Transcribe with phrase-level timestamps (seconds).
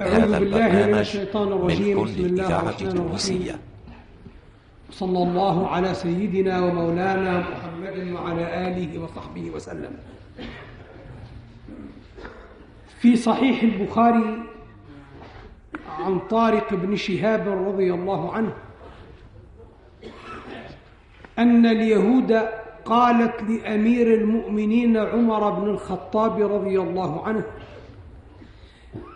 [0.00, 2.04] أعوذ بالله من الشيطان الرجيم.
[2.04, 3.58] بسم الله الرحمن الرحيم.
[4.90, 9.90] صلى الله على سيدنا ومولانا محمد وعلى آله وصحبه وسلم.
[13.00, 14.42] في صحيح البخاري
[15.98, 18.52] عن طارق بن شهاب رضي الله عنه
[21.38, 22.32] أن اليهود
[22.84, 27.44] قالت لأمير المؤمنين عمر بن الخطاب رضي الله عنه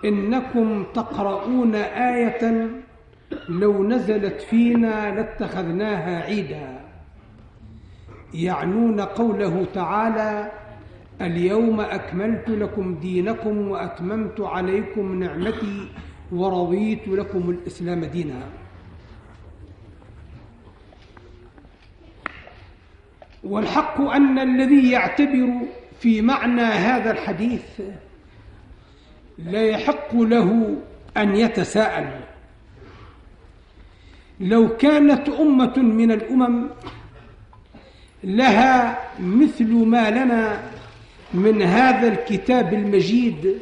[0.04, 2.70] إنكم تقرؤون آية
[3.48, 6.80] لو نزلت فينا لاتخذناها عيدا.
[8.34, 10.52] يعنون قوله تعالى
[11.20, 15.88] اليوم أكملت لكم دينكم وأتممت عليكم نعمتي
[16.32, 18.42] ورضيت لكم الإسلام دينا.
[23.44, 25.48] والحق أن الذي يعتبر
[26.00, 27.80] في معنى هذا الحديث
[29.46, 30.76] لا يحق له
[31.16, 32.10] أن يتساءل.
[34.40, 36.68] لو كانت أمة من الأمم
[38.24, 40.62] لها مثل ما لنا
[41.34, 43.58] من هذا الكتاب المجيد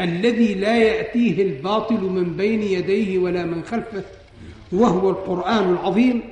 [0.00, 4.02] الذي لا يأتيه الباطل من بين يديه ولا من خلفه
[4.72, 6.22] وهو القرآن العظيم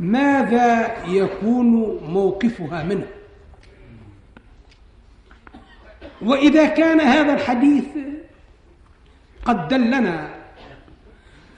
[0.00, 1.66] ماذا يكون
[2.08, 3.06] موقفها منه؟
[6.22, 7.84] وإذا كان هذا الحديث
[9.44, 10.34] قد دلنا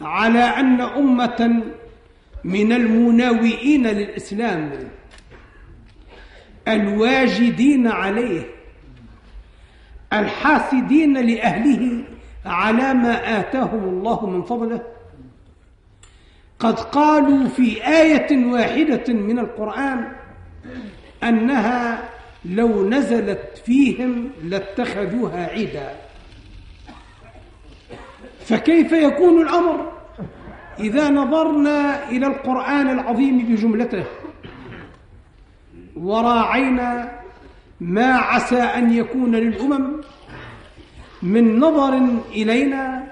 [0.01, 1.63] على أن أمة
[2.45, 4.71] من المناوئين للإسلام
[6.69, 8.43] الواجدين عليه
[10.13, 12.05] الحاسدين لأهله
[12.47, 14.83] على ما آتاهم الله من فضله
[16.59, 20.13] قد قالوا في آية واحدة من القرآن
[21.23, 22.09] أنها
[22.45, 25.95] لو نزلت فيهم لاتخذوها عيدا.
[28.41, 29.93] فكيف يكون الأمر؟
[30.79, 34.05] إذا نظرنا إلى القرآن العظيم بجملته.
[35.97, 37.19] وراعينا
[37.81, 40.01] ما عسى أن يكون للأمم
[41.23, 42.01] من نظر
[42.31, 43.05] إلينا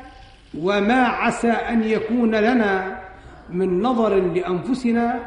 [0.59, 3.01] وما عسى أن يكون لنا
[3.51, 5.21] من نظر لأنفسنا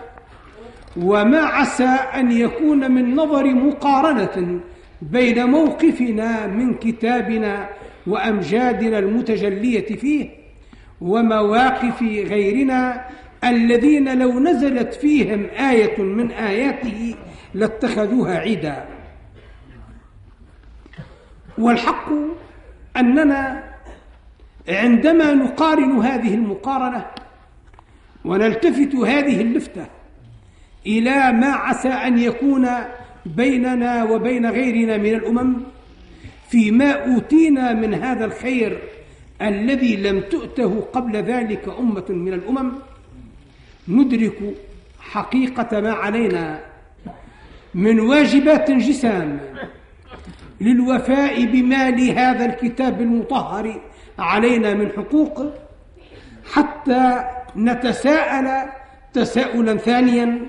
[0.98, 1.84] وما عسى
[2.16, 4.60] أن يكون من نظر مقارنة
[5.02, 7.70] بين موقفنا من كتابنا
[8.08, 10.30] وأمجادنا المتجلية فيه
[11.02, 13.06] ومواقف غيرنا
[13.44, 17.16] الذين لو نزلت فيهم آية من آياته
[17.54, 18.86] لاتخذوها عيدا.
[21.58, 22.10] والحق
[22.98, 23.64] أننا
[24.70, 27.06] عندما نقارن هذه المقارنة
[28.26, 29.86] ونلتفت هذه اللفتة
[30.86, 32.70] إلى ما عسى أن يكون
[33.26, 35.56] بيننا وبين غيرنا من الأمم
[36.50, 38.80] فيما أوتينا من هذا الخير
[39.42, 42.72] الذي لم تؤته قبل ذلك أمة من الأمم
[43.88, 44.40] ندرك
[45.00, 46.60] حقيقة ما علينا
[47.74, 49.40] من واجبات جسام
[50.62, 53.82] للوفاء بما لهذا الكتاب المطهر
[54.20, 55.54] علينا من حقوق
[56.54, 57.24] حتى
[57.58, 58.70] نتساءل
[59.14, 60.40] تساؤلا ثانيا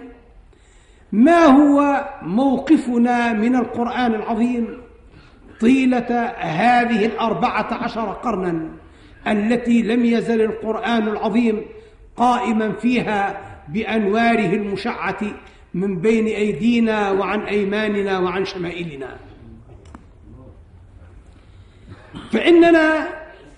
[1.15, 4.79] ما هو موقفنا من القرآن العظيم
[5.61, 8.69] طيلة هذه الأربعة عشر قرنا
[9.27, 11.63] التي لم يزل القرآن العظيم
[12.17, 15.21] قائما فيها بأنواره المشعة
[15.75, 19.17] من بين أيدينا وعن أيماننا وعن شمائلنا.
[22.33, 23.09] فإننا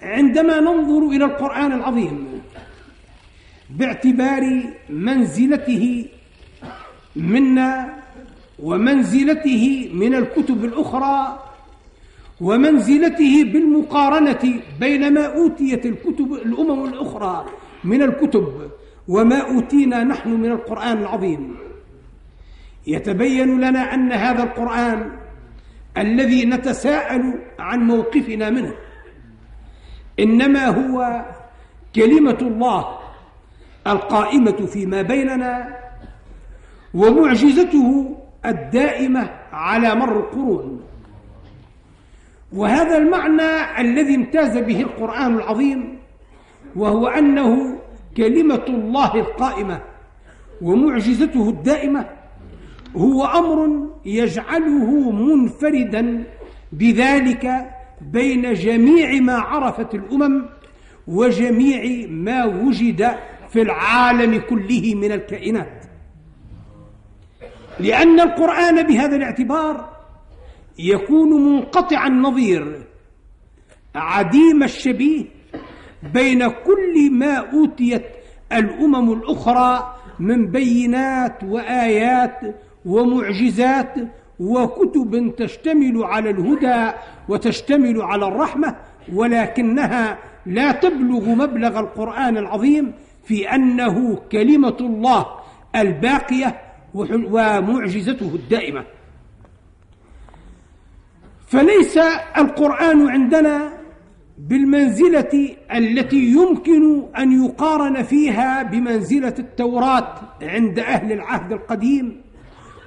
[0.02, 2.40] عندما ننظر إلى القرآن العظيم
[3.70, 6.06] باعتبار منزلته
[7.16, 7.96] منا
[8.62, 11.42] ومنزلته من الكتب الأخرى
[12.40, 17.46] ومنزلته بالمقارنة بين ما أوتيت الكتب الأمم الأخرى
[17.84, 18.70] من الكتب
[19.08, 21.56] وما أوتينا نحن من القرآن العظيم.
[22.86, 25.10] يتبين لنا أن هذا القرآن
[25.98, 28.74] الذي نتساءل عن موقفنا منه
[30.20, 31.24] إنما هو
[31.96, 32.98] كلمة الله
[33.86, 35.76] القائمة فيما بيننا
[36.96, 38.16] ومعجزته
[38.46, 40.80] الدائمة على مر القرون.
[42.52, 45.98] وهذا المعنى الذي امتاز به القرآن العظيم
[46.76, 47.78] وهو أنه
[48.16, 49.80] كلمة الله القائمة
[50.62, 52.06] ومعجزته الدائمة
[52.96, 56.24] هو أمر يجعله منفردا
[56.72, 57.70] بذلك
[58.00, 60.44] بين جميع ما عرفت الأمم
[61.08, 63.14] وجميع ما وجد
[63.52, 65.85] في العالم كله من الكائنات.
[67.80, 69.88] لأن القرآن بهذا الاعتبار
[70.78, 72.82] يكون منقطع النظير
[73.94, 75.24] عديم الشبيه
[76.14, 78.02] بين كل ما أوتيت
[78.52, 82.40] الأمم الأخرى من بينات وآيات
[82.86, 83.94] ومعجزات
[84.40, 86.92] وكتب تشتمل على الهدى
[87.28, 88.76] وتشتمل على الرحمة
[89.14, 92.92] ولكنها لا تبلغ مبلغ القرآن العظيم
[93.24, 95.26] في أنه كلمة الله
[95.76, 96.60] الباقية
[96.96, 98.84] ومعجزته الدائمة.
[101.46, 101.98] فليس
[102.38, 103.72] القرآن عندنا
[104.38, 112.20] بالمنزلة التي يمكن أن يقارن فيها بمنزلة التوراة عند أهل العهد القديم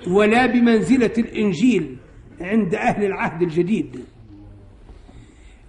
[0.07, 1.97] ولا بمنزلة الإنجيل
[2.41, 4.03] عند أهل العهد الجديد.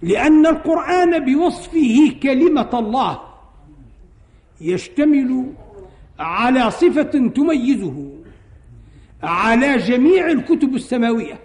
[0.01, 3.19] لأن القرآن بوصفه كلمة الله
[4.61, 5.53] يشتمل
[6.19, 8.20] على صفة تميزه.
[9.23, 11.39] على جميع الكتب السماوية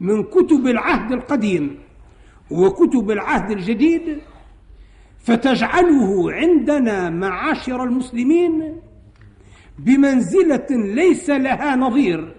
[0.00, 1.78] من كتب العهد القديم
[2.50, 4.18] وكتب العهد الجديد
[5.18, 8.80] فتجعله عندنا معاشر المسلمين
[9.78, 12.34] بمنزلة ليس لها نظير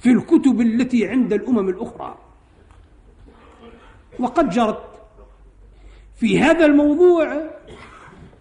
[0.00, 2.18] في الكتب التي عند الأمم الأخرى.
[4.18, 4.82] وقد جرت
[6.16, 7.50] في هذا الموضوع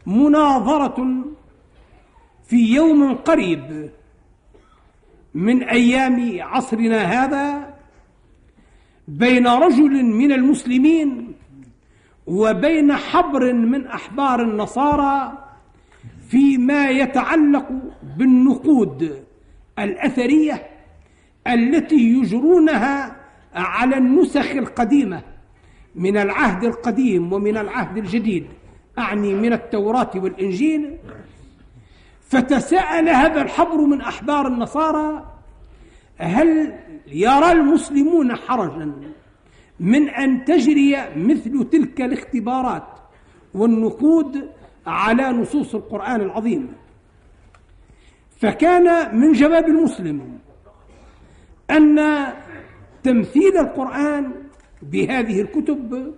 [0.05, 1.25] مناظرة
[2.45, 3.89] في يوم قريب
[5.33, 7.73] من أيام عصرنا هذا
[9.07, 11.33] بين رجل من المسلمين
[12.27, 15.37] وبين حبر من أحبار النصارى
[16.29, 17.69] فيما يتعلق
[18.17, 19.23] بالنقود
[19.79, 20.67] الأثرية
[21.47, 23.15] التي يجرونها
[23.53, 25.21] على النسخ القديمة
[25.95, 28.47] من العهد القديم ومن العهد الجديد
[28.99, 30.97] أعني من التوراة والإنجيل.
[32.29, 35.33] فتساءل هذا الحبر من أحبار النصارى
[36.17, 36.73] هل
[37.07, 38.93] يرى المسلمون حرجا
[39.79, 42.87] من أن تجري مثل تلك الاختبارات
[43.53, 44.49] والنقود
[44.87, 46.73] على نصوص القرآن العظيم؟
[48.41, 50.39] فكان من جواب المسلم
[51.71, 52.25] أن
[53.03, 54.31] تمثيل القرآن
[54.81, 56.13] بهذه الكتب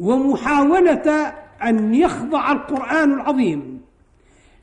[0.00, 3.83] ومحاولة أن يخضع القرآن العظيم.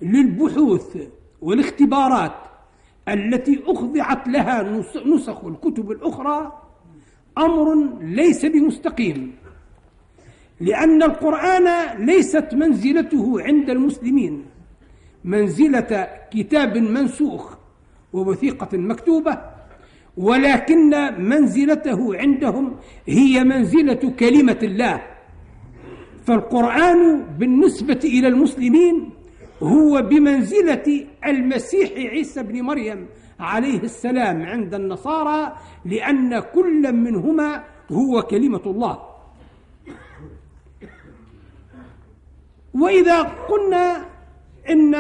[0.02, 0.98] للبحوث
[1.42, 2.32] والاختبارات
[3.10, 6.62] التي أخضعت لها نسخ الكتب الأخرى
[7.38, 9.36] أمر ليس بمستقيم
[10.60, 11.68] لأن القرآن
[12.06, 14.46] ليست منزلته عند المسلمين
[15.24, 17.56] منزلة كتاب منسوخ
[18.14, 19.38] ووثيقة مكتوبة
[20.18, 20.90] ولكن
[21.24, 22.76] منزلته عندهم
[23.08, 25.02] هي منزلة كلمة الله.
[26.26, 29.10] فالقرآن بالنسبة إلى المسلمين
[29.64, 33.08] هو بمنزلة المسيح عيسى بن مريم
[33.40, 39.00] عليه السلام عند النصارى لأن كل منهما هو كلمة الله.
[42.74, 44.06] وإذا قلنا
[44.70, 44.96] إن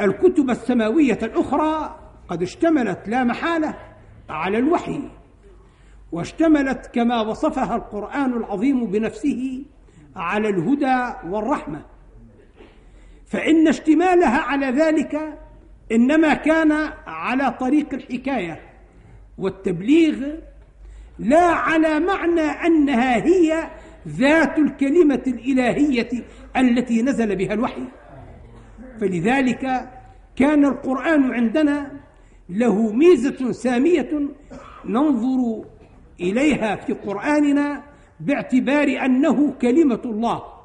[0.00, 1.98] الكتب السماوية الأخرى
[2.28, 3.74] قد اشتملت لا محالة
[4.28, 5.00] على الوحي
[6.12, 9.64] واشتملت كما وصفها القرآن العظيم بنفسه
[10.16, 11.95] على الهدى والرحمة.
[13.26, 15.38] فإن اشتمالها على ذلك
[15.92, 16.72] إنما كان
[17.06, 18.60] على طريق الحكاية
[19.38, 20.34] والتبليغ
[21.18, 23.70] لا على معنى أنها هي
[24.08, 26.08] ذات الكلمة الإلهية
[26.56, 27.82] التي نزل بها الوحي.
[29.00, 29.90] فلذلك
[30.36, 31.90] كان القرآن عندنا
[32.48, 34.10] له ميزة سامية
[34.84, 35.64] ننظر
[36.20, 37.82] إليها في قرآننا
[38.20, 40.55] باعتبار أنه كلمة الله.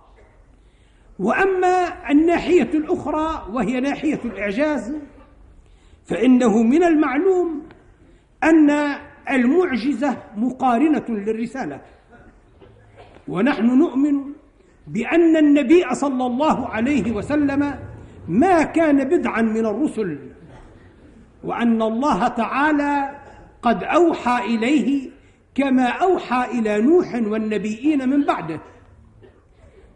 [1.21, 4.95] وأما الناحية الأخرى وهي ناحية الإعجاز
[6.05, 7.61] فإنه من المعلوم
[8.43, 8.69] أن
[9.29, 11.81] المعجزة مقارنة للرسالة.
[13.27, 14.33] ونحن نؤمن
[14.87, 17.75] بأن النبي صلى الله عليه وسلم
[18.27, 20.19] ما كان بدعا من الرسل
[21.43, 23.19] وأن الله تعالى
[23.61, 25.09] قد أوحى إليه
[25.55, 28.59] كما أوحى إلى نوح والنبيين من بعده.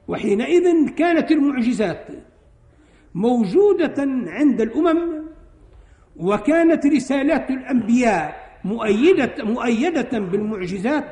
[0.07, 2.07] وحينئذ كانت المعجزات
[3.15, 3.95] موجودة
[4.27, 5.23] عند الأمم
[6.17, 11.11] وكانت رسالات الأنبياء مؤيدة, مؤيدة بالمعجزات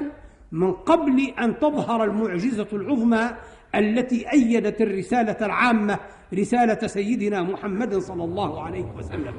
[0.52, 3.30] من قبل أن تظهر المعجزة العظمى
[3.76, 6.00] التي أيدت الرسالة العامة
[6.34, 9.34] رسالة سيدنا محمد صلى الله عليه وسلم.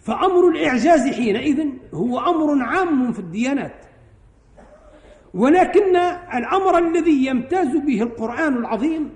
[0.00, 3.85] فأمر الإعجاز حينئذ هو أمر عام في الديانات.
[5.36, 5.96] ولكن
[6.34, 9.10] الأمر الذي يمتاز به القرآن العظيم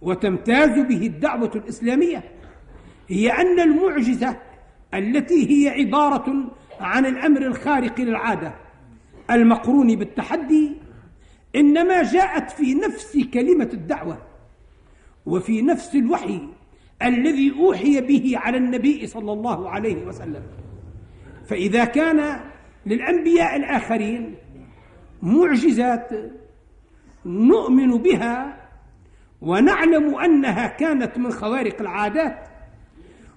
[0.00, 2.24] وتمتاز به الدعوة الإسلامية
[3.08, 4.36] هي أن المعجزة
[4.94, 6.50] التي هي عبارة
[6.80, 8.54] عن الأمر الخارق للعادة
[9.30, 10.72] المقرون بالتحدي
[11.56, 14.18] إنما جاءت في نفس كلمة الدعوة
[15.26, 16.40] وفي نفس الوحي
[17.02, 20.42] الذي أوحي به على النبي صلى الله عليه وسلم.
[21.46, 22.40] فإذا كان
[22.86, 24.34] للأنبياء الآخرين
[25.22, 26.10] معجزات
[27.26, 28.56] نؤمن بها
[29.40, 32.48] ونعلم أنها كانت من خوارق العادات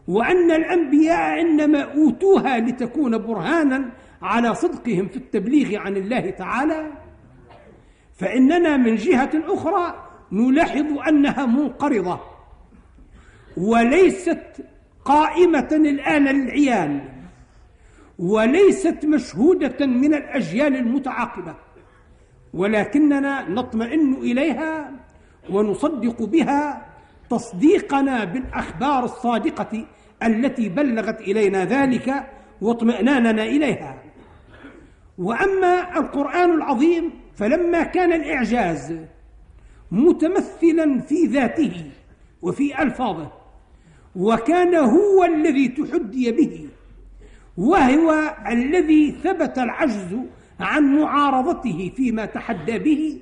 [0.08, 3.90] وأن الأنبياء إنما أوتوها لتكون برهانا
[4.22, 6.92] على صدقهم في التبليغ عن الله تعالى.
[8.14, 12.20] فإننا من جهة أخرى نلاحظ أنها منقرضة
[13.58, 14.66] وليست
[15.06, 17.10] قائمة الآن للعيان
[18.20, 21.56] وليست مشهودة من الأجيال المتعاقبة.
[22.54, 24.92] ولكننا نطمئن إليها
[25.50, 26.86] ونصدق بها
[27.30, 29.86] تصديقنا بالأخبار الصادقة
[30.24, 32.26] التي بلغت إلينا ذلك
[32.62, 34.04] واطمئناننا إليها.
[35.18, 38.98] وأما القرآن العظيم فلما كان الإعجاز
[39.92, 41.92] متمثلا في ذاته
[42.42, 43.32] وفي ألفاظه
[44.16, 46.68] وكان هو الذي تحدي به
[47.58, 50.18] وهو الذي ثبت العجز
[50.60, 53.20] عن معارضته فيما تحدى به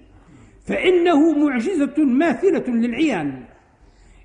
[0.65, 3.43] فإنه معجزة ماثلة للعيان.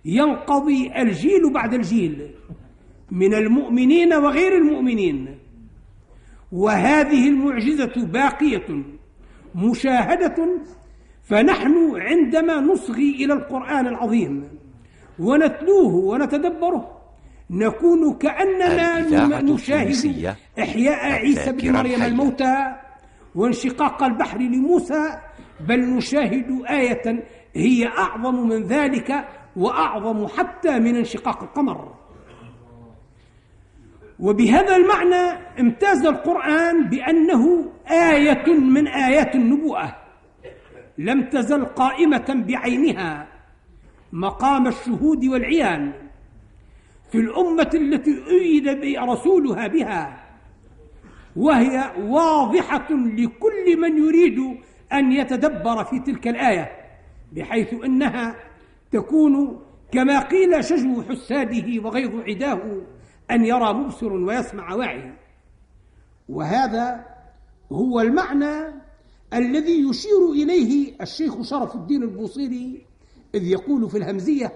[0.05, 2.31] ينقضي الجيل بعد الجيل
[3.11, 5.39] من المؤمنين وغير المؤمنين.
[6.53, 8.85] وهذه المعجزة باقية
[9.55, 10.49] مشاهدة
[11.23, 14.45] فنحن عندما نصغي إلى القرآن العظيم
[15.19, 16.97] ونتلوه ونتدبره
[17.51, 22.75] نكون كأننا نشاهد إحياء عيسى بن مريم الموتى
[23.37, 25.19] وانشقاق البحر لموسى
[25.61, 27.25] بل نشاهد آية
[27.55, 31.95] هي أعظم من ذلك وأعظم حتى من انشقاق القمر.
[34.21, 39.97] وبهذا المعنى امتاز القرآن بأنه آية من آيات النبوءة.
[40.99, 43.27] لم تزل قائمة بعينها
[44.13, 45.93] مقام الشهود والعيان
[47.13, 50.26] في الأمة التي أيد رسولها بها.
[51.37, 54.39] وهي واضحة لكل من يريد
[54.93, 56.71] أن يتدبر في تلك الآية
[57.33, 58.37] بحيث أنها
[58.93, 59.61] تكون
[59.93, 62.83] كما قيل شجو حساده وغيظ عداه
[63.31, 65.13] أن يرى مبصر ويسمع واعي
[66.29, 67.05] وهذا
[67.73, 68.75] هو المعنى
[69.35, 72.87] الذي يشير إليه الشيخ شرف الدين البوصيري
[73.35, 74.53] إذ يقول في الهمزية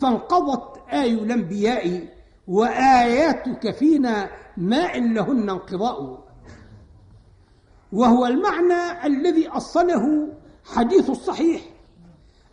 [0.00, 2.08] فانقضت آي الأنبياء
[2.48, 6.24] وآياتك فينا ما إن لهن انقضاء.
[7.92, 10.28] وهو المعنى الذي أصله
[10.64, 11.62] حديث الصحيح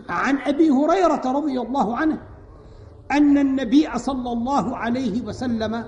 [0.09, 2.21] عن أبي هريرة رضي الله عنه
[3.11, 5.85] أن النبي صلى الله عليه وسلم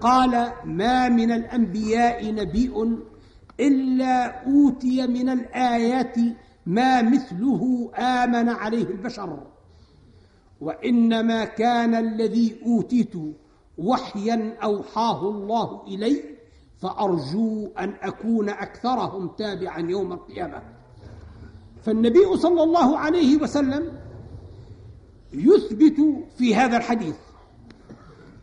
[0.00, 2.72] قال ما من الأنبياء نبي
[3.60, 6.16] إلا أوتي من الآيات
[6.66, 9.46] ما مثله آمن عليه البشر
[10.60, 13.12] وإنما كان الذي أوتيت
[13.78, 16.24] وحيا أوحاه الله إلي
[16.78, 20.62] فأرجو أن أكون أكثرهم تابعا يوم القيامة.
[21.82, 23.92] فالنبي صلى الله عليه وسلم
[25.32, 25.96] يثبت
[26.38, 27.16] في هذا الحديث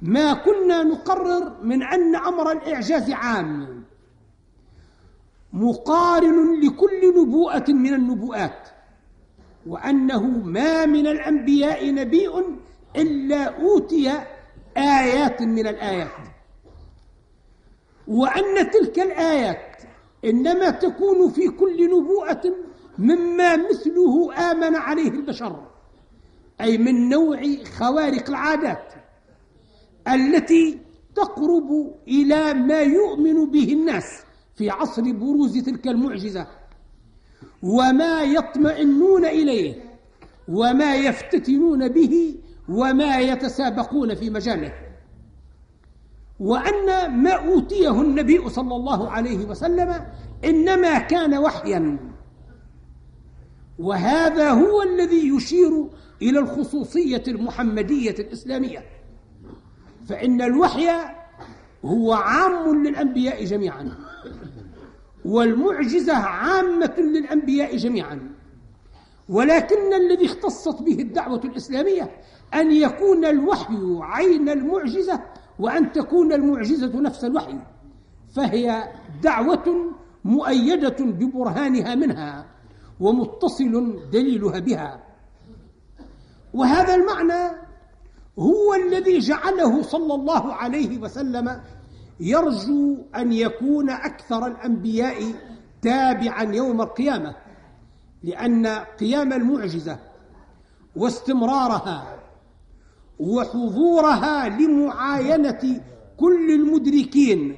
[0.02, 3.84] ما كنا نقرر من أن أمر الإعجاز عام
[5.54, 8.68] مقارن لكل نبوءة من النبوءات
[9.68, 12.30] وأنه ما من الأنبياء نبي
[12.96, 14.12] إلا أوتي
[14.78, 16.28] آيات من الآيات.
[18.08, 19.82] وأن تلك الآيات
[20.26, 22.42] إنما تكون في كل نبوءة
[22.98, 25.68] مما مثله آمن عليه البشر
[26.62, 27.42] أي من نوع
[27.78, 28.94] خوارق العادات
[30.08, 30.80] التي
[31.16, 34.24] تقرب إلى ما يؤمن به الناس
[34.56, 36.48] في عصر بروز تلك المعجزة
[37.64, 39.84] وما يطمئنون إليه
[40.48, 42.36] وما يفتتنون به
[42.72, 44.74] وما يتسابقون في مجاله.
[46.40, 50.06] وأن ما أوتيه النبي صلى الله عليه وسلم
[50.46, 52.00] إنما كان وحيا.
[53.80, 55.90] وهذا هو الذي يشير
[56.22, 58.86] إلى الخصوصية المحمدية الإسلامية.
[60.08, 60.88] فإن الوحي
[61.86, 63.92] هو عام للأنبياء جميعا
[65.26, 68.41] والمعجزة عامة للأنبياء جميعا.
[69.30, 72.12] ولكن الذي اختصت به الدعوة الإسلامية
[72.54, 75.22] أن يكون الوحي عين المعجزة
[75.60, 77.60] وأن تكون المعجزة نفس الوحي
[78.36, 78.92] فهي
[79.24, 79.94] دعوة
[80.26, 82.46] مؤيدة ببرهانها منها
[83.00, 85.04] ومتصل دليلها بها.
[86.54, 87.58] وهذا المعنى
[88.40, 91.62] هو الذي جعله صلى الله عليه وسلم
[92.20, 95.34] يرجو أن يكون أكثر الأنبياء
[95.82, 97.36] تابعا يوم القيامة.
[98.24, 98.68] لأن
[99.00, 100.00] قيام المعجزة
[100.96, 102.20] واستمرارها
[103.20, 105.82] وحضورها لمعاينة
[106.18, 107.56] كل المدركين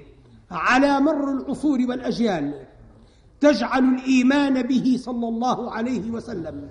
[0.51, 2.65] على مر العصور والأجيال
[3.39, 6.69] تجعل الإيمان به صلى الله عليه وسلم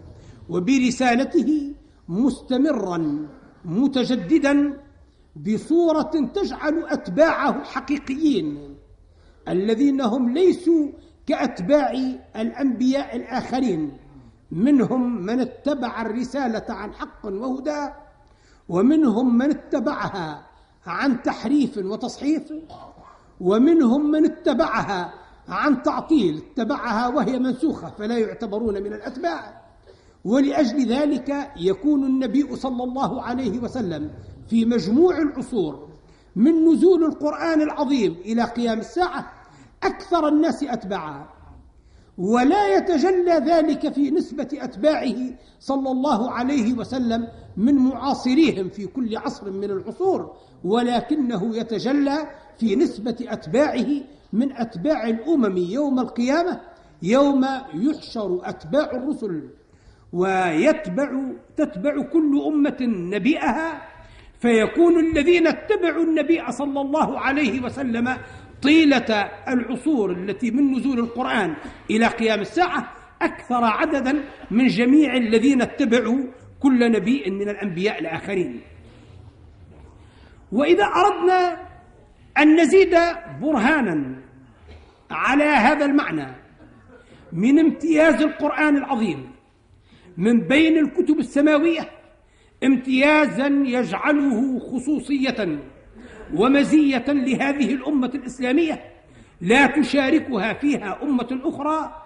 [0.49, 1.75] وبرسالته
[2.09, 3.29] مستمرا
[3.65, 4.81] متجددا
[5.37, 8.77] بصورة تجعل أتباعه حقيقيين
[9.49, 10.89] الذين هم ليسوا
[11.27, 11.93] كأتباع
[12.37, 13.93] الأنبياء الآخرين
[14.51, 17.89] منهم من اتبع الرسالة عن حق وهدى
[18.69, 20.47] ومنهم من اتبعها
[20.87, 22.53] عن تحريف وتصحيف
[23.41, 25.15] ومنهم من اتبعها
[25.49, 29.63] عن تعطيل اتبعها وهي منسوخة فلا يعتبرون من الأتباع.
[30.25, 34.11] ولأجل ذلك يكون النبي صلى الله عليه وسلم
[34.49, 35.89] في مجموع العصور
[36.37, 39.33] من نزول القرآن العظيم إلى قيام الساعة
[39.85, 41.29] أكثر الناس أتباعا.
[42.19, 45.17] ولا يتجلى ذلك في نسبة أتباعه
[45.61, 52.19] صلى الله عليه وسلم من معاصريهم في كل عصر من العصور ولكنه يتجلى
[52.59, 53.87] في نسبة أتباعه
[54.33, 56.61] من أتباع الأمم يوم القيامة
[57.03, 59.49] يوم يحشر أتباع الرسل
[60.13, 61.23] ويتبع
[61.57, 63.83] تتبع كل أمة نبيئها
[64.41, 68.17] فيكون الذين اتبعوا النبي صلى الله عليه وسلم
[68.63, 71.55] طيلة العصور التي من نزول القرآن
[71.91, 72.93] إلى قيام الساعة
[73.23, 76.19] أكثر عددا من جميع الذين اتبعوا
[76.61, 78.61] كل نبي من الأنبياء الآخرين.
[80.53, 81.57] وإذا أردنا
[82.39, 82.99] أن نزيد
[83.41, 84.23] برهانا
[85.11, 86.27] على هذا المعنى
[87.33, 89.31] من امتياز القرآن العظيم
[90.17, 91.89] من بين الكتب السماوية
[92.65, 95.59] امتيازا يجعله خصوصية
[96.35, 98.85] ومزية لهذه الأمة الإسلامية
[99.41, 102.03] لا تشاركها فيها أمة أخرى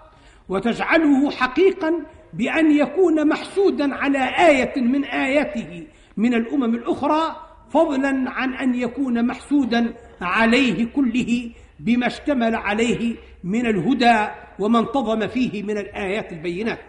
[0.49, 1.93] وتجعله حقيقا
[2.33, 4.19] بأن يكون محسودا على
[4.49, 7.35] آية من آياته من الأمم الأخرى
[7.69, 14.27] فضلا عن أن يكون محسودا عليه كله بما اشتمل عليه من الهدى
[14.59, 16.79] وما انتظم فيه من الآيات البينات.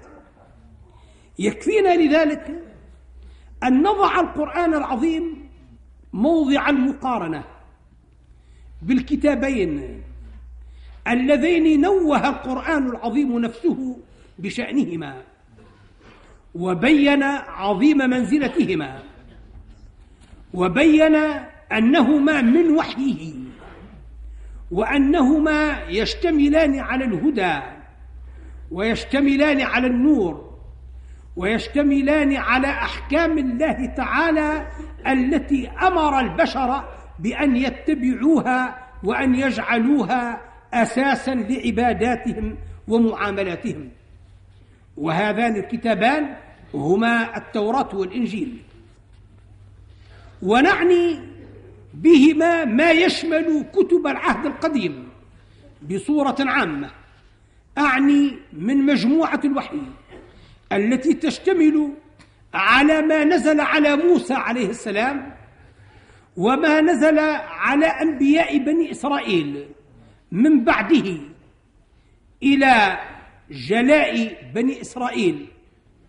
[1.39, 2.63] يكفينا لذلك
[3.65, 5.48] أن نضع القرآن العظيم
[6.13, 7.45] موضع المقارنة
[8.83, 10.03] بالكتابين
[11.09, 13.97] اللذين نوه القرآن العظيم نفسه
[14.39, 15.23] بشأنهما
[16.55, 19.03] وبين عظيم منزلتهما
[20.55, 21.15] وبين
[21.73, 23.35] أنهما من وحيه
[24.71, 27.61] وأنهما يشتملان على الهدى
[28.71, 30.48] ويشتملان على النور
[31.39, 34.67] ويشتملان على أحكام الله تعالى
[35.07, 36.85] التي أمر البشر
[37.19, 40.41] بأن يتبعوها وأن يجعلوها
[40.75, 42.57] أساسا لعباداتهم
[42.89, 43.89] ومعاملاتهم.
[44.97, 46.37] وهذان الكتابان
[46.75, 48.59] هما التوراة والإنجيل.
[50.43, 51.21] ونعني
[51.95, 55.09] بهما ما يشمل كتب العهد القديم
[55.91, 56.91] بصورة عامة.
[57.79, 59.81] أعني من مجموعة الوحي.
[60.73, 61.93] التي تشتمل
[62.55, 65.35] على ما نزل على موسى عليه السلام
[66.37, 69.69] وما نزل على أنبياء بني إسرائيل
[70.33, 71.19] من بعده
[72.43, 72.99] إلى
[73.51, 75.47] جلاء بني إسرائيل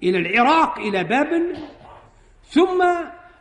[0.03, 1.57] إلى العراق إلى بابل
[2.49, 2.83] ثم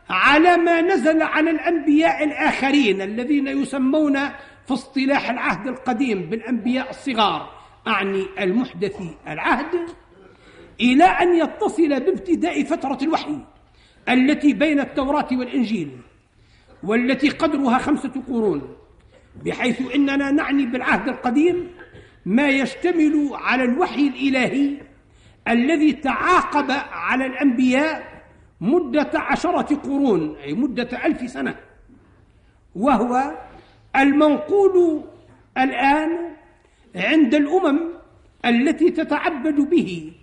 [0.09, 4.19] على ما نزل على الأنبياء الآخرين الذين يسمون
[4.67, 7.51] في اصطلاح العهد القديم بالأنبياء الصغار
[7.87, 9.75] أعني المحدث العهد
[10.81, 13.39] إلى أن يتصل بابتداء فترة الوحي
[14.09, 15.91] التي بين التوراة والإنجيل
[16.83, 18.75] والتي قدرها خمسة قرون
[19.45, 21.71] بحيث إننا نعني بالعهد القديم
[22.25, 24.77] ما يشتمل على الوحي الإلهي
[25.47, 28.23] الذي تعاقب على الأنبياء
[28.61, 31.55] مدة عشرة قرون أي مدة ألف سنة
[32.75, 33.37] وهو
[33.95, 35.03] المنقول
[35.57, 36.09] الآن
[36.95, 37.79] عند الأمم
[38.45, 40.13] التي تتعبد به.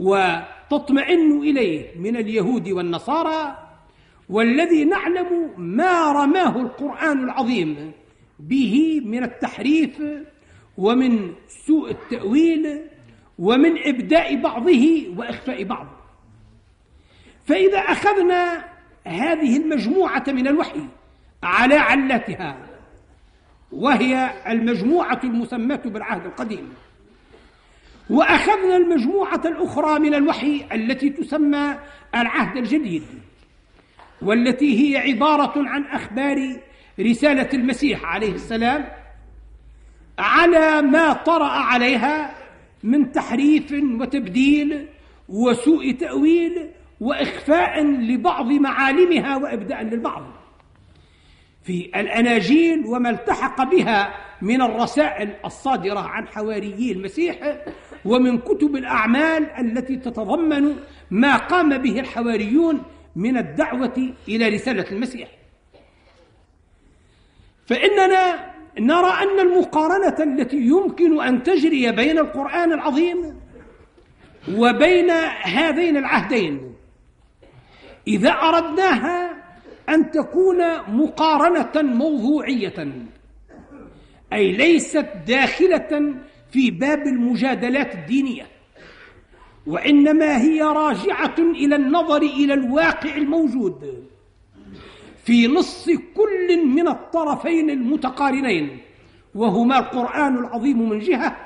[0.00, 3.68] وتطمئن إليه من اليهود والنصارى
[4.28, 7.92] والذي نعلم ما رماه القرآن العظيم
[8.38, 10.02] به من التحريف
[10.78, 12.80] ومن سوء التأويل
[13.38, 15.86] ومن إبداء بعضه وإخفاء بعض.
[17.46, 18.64] فإذا أخذنا
[19.04, 20.80] هذه المجموعة من الوحي
[21.42, 22.56] على علتها
[23.72, 26.72] وهي المجموعة المسماة بالعهد القديم
[28.10, 31.78] وأخذنا المجموعة الأخرى من الوحي التي تسمى
[32.14, 33.02] العهد الجديد
[34.22, 36.60] والتي هي عبارة عن أخبار
[37.00, 38.88] رسالة المسيح عليه السلام
[40.18, 42.34] على ما طرأ عليها
[42.82, 44.86] من تحريف وتبديل
[45.28, 50.22] وسوء تأويل وإخفاء لبعض معالمها وإبداء للبعض.
[51.62, 57.56] في الأناجيل وما التحق بها من الرسائل الصادرة عن حواريي المسيح
[58.04, 60.76] ومن كتب الأعمال التي تتضمن
[61.10, 62.82] ما قام به الحواريون
[63.16, 65.28] من الدعوة إلى رسالة المسيح.
[67.66, 73.40] فإننا نرى أن المقارنة التي يمكن أن تجري بين القرآن العظيم
[74.54, 75.10] وبين
[75.42, 76.74] هذين العهدين
[78.06, 79.27] إذا أردناها
[79.88, 82.92] أن تكون مقارنة موضوعية
[84.32, 86.14] أي ليست داخلة
[86.50, 88.46] في باب المجادلات الدينية
[89.66, 94.04] وإنما هي راجعة إلى النظر إلى الواقع الموجود
[95.24, 98.78] في نص كل من الطرفين المتقارنين
[99.34, 101.36] وهما القرآن العظيم من جهة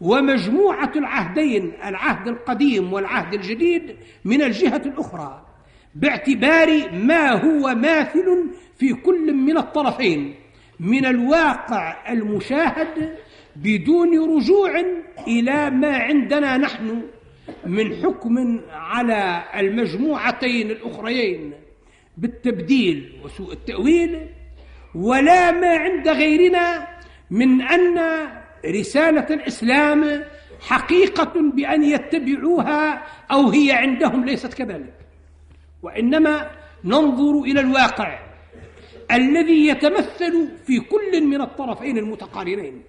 [0.00, 5.46] ومجموعة العهدين العهد القديم والعهد الجديد من الجهة الأخرى.
[5.94, 10.34] باعتبار ما هو ماثل في كل من الطرفين
[10.80, 13.16] من الواقع المشاهد
[13.56, 14.82] بدون رجوع
[15.28, 17.02] إلى ما عندنا نحن
[17.66, 21.52] من حكم على المجموعتين الأخريين
[22.18, 24.26] بالتبديل وسوء التأويل
[24.94, 26.88] ولا ما عند غيرنا
[27.30, 27.98] من أن
[28.66, 30.22] رسالة الإسلام
[30.60, 35.03] حقيقة بأن يتبعوها أو هي عندهم ليست كذلك.
[35.84, 36.50] وإنما
[36.84, 38.18] ننظر إلى الواقع
[39.12, 40.34] الذي يتمثل
[40.66, 42.82] في كل من الطرفين المتقارنين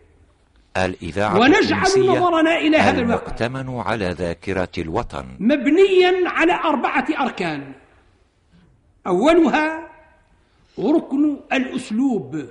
[0.77, 3.25] الإذاعة ونجعل نظرنا إلى هذا الواقع.
[3.25, 5.25] المؤتمن على ذاكرة الوطن.
[5.39, 7.73] مبنيا على أربعة أركان.
[9.07, 9.87] أولها
[10.79, 12.45] ركن الأسلوب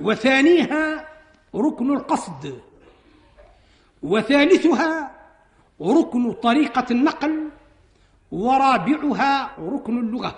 [0.00, 1.08] وثانيها
[1.54, 2.58] ركن القصد
[4.02, 5.10] وثالثها
[5.82, 7.34] ركن طريقة النقل
[8.32, 10.34] ورابعها ركن اللغة.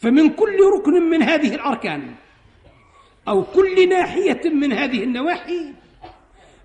[0.00, 2.14] فمن كل ركن من هذه الأركان
[3.28, 5.72] أو كل ناحية من هذه النواحي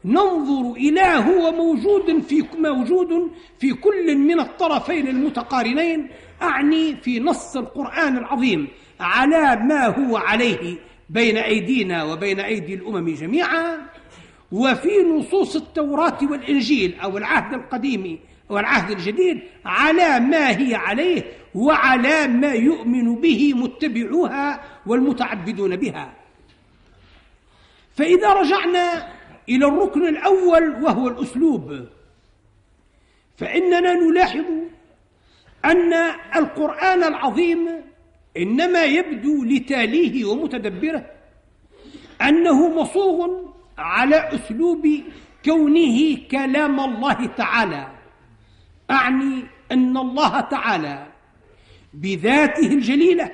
[0.05, 6.09] ننظر إلى هو موجود في موجود في كل من الطرفين المتقارنين.
[6.41, 8.67] أعني في نص القرآن العظيم
[8.99, 10.77] على ما هو عليه
[11.09, 13.77] بين أيدينا وبين أيدي الأمم جميعا.
[14.51, 21.23] وفي نصوص التوراة والإنجيل أو العهد القديم والعهد الجديد على ما هي عليه
[21.55, 26.13] وعلى ما يؤمن به متبعوها والمتعبدون بها.
[27.95, 29.07] فإذا رجعنا
[29.49, 31.85] إلى الركن الأول وهو الأسلوب
[33.37, 34.45] فإننا نلاحظ
[35.65, 35.93] أن
[36.35, 37.69] القرآن العظيم
[38.37, 41.05] إنما يبدو لتاليه ومتدبره
[42.21, 43.29] أنه مصوغ
[43.77, 44.87] على أسلوب
[45.45, 47.94] كونه كلام الله تعالى.
[48.91, 51.07] أعني أن الله تعالى
[51.93, 53.31] بذاته الجليلة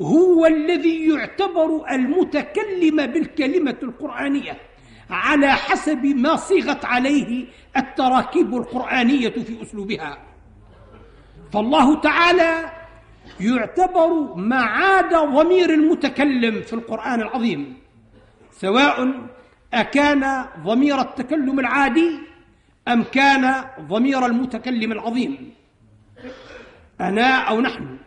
[0.00, 4.56] هو الذي يعتبر المتكلم بالكلمة القرآنية
[5.10, 10.18] على حسب ما صيغت عليه التراكيب القرآنية في أسلوبها.
[11.52, 12.72] فالله تعالى
[13.40, 17.76] يعتبر معاد ضمير المتكلم في القرآن العظيم
[18.52, 19.14] سواء
[19.74, 22.18] أكان ضمير التكلم العادي
[22.88, 25.54] أم كان ضمير المتكلم العظيم؟
[27.00, 27.98] أنا أو نحن؟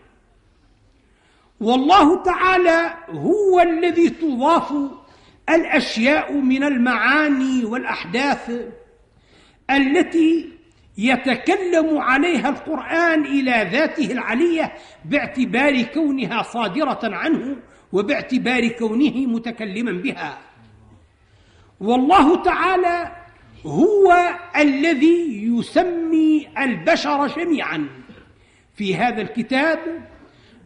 [1.60, 4.74] والله تعالى هو الذي تضاف
[5.50, 8.52] الأشياء من المعاني والأحداث
[9.72, 10.50] التي
[10.98, 14.74] يتكلم عليها القرآن إلى ذاته العلية
[15.06, 17.58] باعتبار كونها صادرة عنه
[17.92, 20.38] وباعتبار كونه متكلما بها.
[21.80, 23.25] والله تعالى
[23.66, 24.16] هو
[24.58, 27.88] الذي يسمي البشر جميعا.
[28.76, 29.80] في هذا الكتاب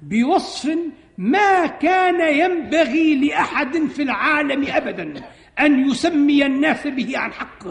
[0.01, 0.77] بوصف
[1.17, 5.13] ما كان ينبغي لأحد في العالم أبدا
[5.59, 7.63] أن يسمي الناس به عن حق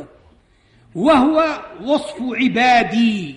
[0.95, 3.35] وهو وصف عبادي.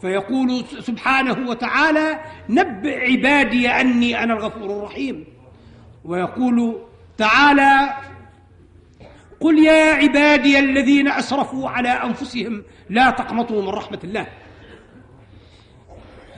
[0.00, 5.24] فيقول سبحانه وتعالى نبئ عبادي أني أنا الغفور الرحيم.
[6.04, 6.82] ويقول
[7.18, 7.96] تعالى
[9.40, 14.26] قل يا عبادي الذين أسرفوا على أنفسهم لا تقنطوا من رحمة الله.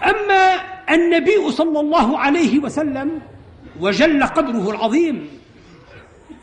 [0.04, 3.20] أما النبي صلى الله عليه وسلم
[3.80, 5.28] وجل قدره العظيم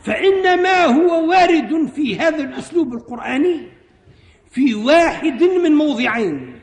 [0.02, 3.68] فإنما هو وارد في هذا الأسلوب القرآني
[4.50, 6.60] في واحد من موضعين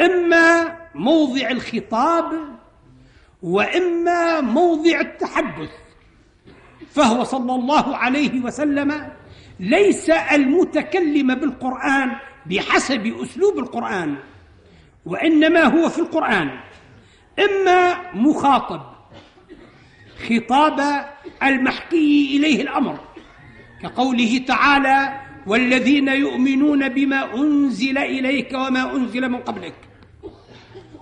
[0.00, 2.32] إما موضع الخطاب
[3.42, 5.70] وإما موضع التحدث.
[6.94, 9.08] فهو صلى الله عليه وسلم
[9.60, 12.12] ليس المتكلم بالقرآن
[12.46, 14.16] بحسب أسلوب القرآن
[15.06, 16.50] وإنما هو في القرآن.
[17.38, 18.80] إما مخاطب
[20.28, 21.04] خطاب
[21.42, 22.98] المحكي إليه الأمر
[23.82, 29.74] كقوله تعالى والذين يؤمنون بما أنزل إليك وما أنزل من قبلك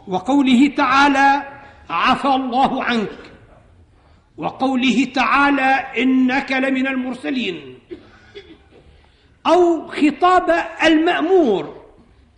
[0.09, 1.43] وقوله تعالى
[1.91, 3.30] عفى الله عنك
[4.41, 7.79] وقوله تعالى إنك لمن المرسلين
[9.47, 11.83] أو خطاب المأمور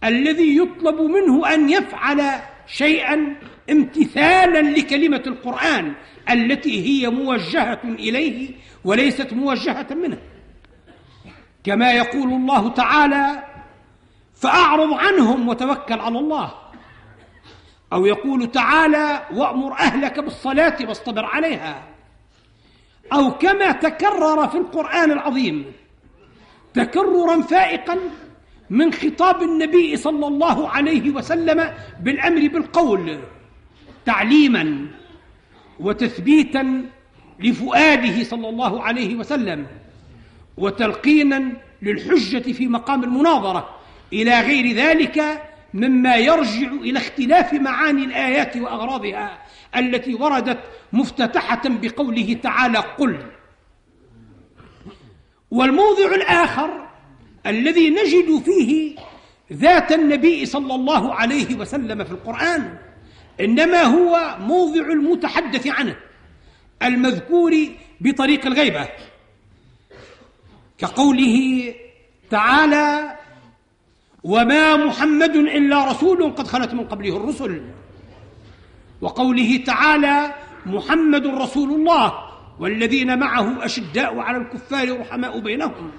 [0.04, 2.22] الذي يطلب منه أن يفعل
[2.66, 3.36] شيئا
[3.70, 5.92] امتثالا لكلمة القرآن
[6.30, 8.50] التي هي موجهة إليه
[8.84, 10.18] وليست موجهة منه.
[11.64, 13.42] كما يقول الله تعالى
[14.34, 16.54] فأعرض عنهم وتوكل على الله.
[17.92, 21.91] أو يقول تعالى وأمر أهلك بالصلاة واصطبر عليها.
[23.12, 25.72] أو كما تكرر في القرآن العظيم
[26.74, 27.98] تكررا فائقا
[28.70, 33.18] من خطاب النبي صلى الله عليه وسلم بالأمر بالقول
[34.06, 34.86] تعليما
[35.80, 36.84] وتثبيتا
[37.40, 39.66] لفؤاده صلى الله عليه وسلم
[40.56, 43.68] وتلقينا للحجة في مقام المناظرة
[44.12, 45.42] إلى غير ذلك
[45.74, 49.38] مما يرجع إلى اختلاف معاني الآيات وأغراضها.
[49.76, 50.58] التي وردت
[50.92, 53.26] مفتتحة بقوله تعالى قل.
[55.50, 56.88] والموضع الآخر
[57.46, 58.96] الذي نجد فيه
[59.52, 62.78] ذات النبي صلى الله عليه وسلم في القرآن
[63.40, 65.96] إنما هو موضع المتحدث عنه
[66.82, 67.52] المذكور
[68.00, 68.88] بطريق الغيبة.
[70.78, 71.74] كقوله
[72.30, 73.16] تعالى
[74.24, 77.62] وما محمد إلا رسول قد خلت من قبله الرسل
[79.02, 80.34] وقوله تعالى
[80.66, 82.12] محمد رسول الله
[82.60, 85.90] والذين معه أشداء على الكفار رحماء بينهم.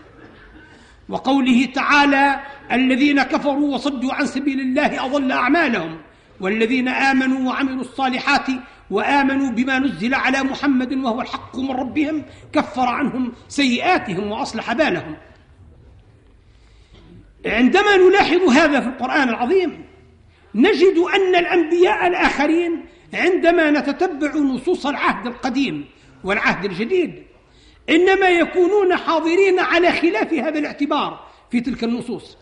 [1.09, 2.39] وقوله تعالى
[2.71, 6.01] الذين كفروا وصدوا عن سبيل الله أضل أعمالهم
[6.39, 8.47] والذين آمنوا وعملوا الصالحات
[8.89, 15.15] وآمنوا بما نزل على محمد وهو الحق من ربهم كفر عنهم سيئاتهم وأصلح بالهم.
[17.45, 19.85] عندما نلاحظ هذا في القرآن العظيم
[20.55, 25.85] نجد أن الأنبياء الآخرين عندما نتتبع نصوص العهد القديم
[26.23, 27.23] والعهد الجديد
[27.89, 32.37] إنما يكونون حاضرين على خلاف هذا الاعتبار في تلك النصوص.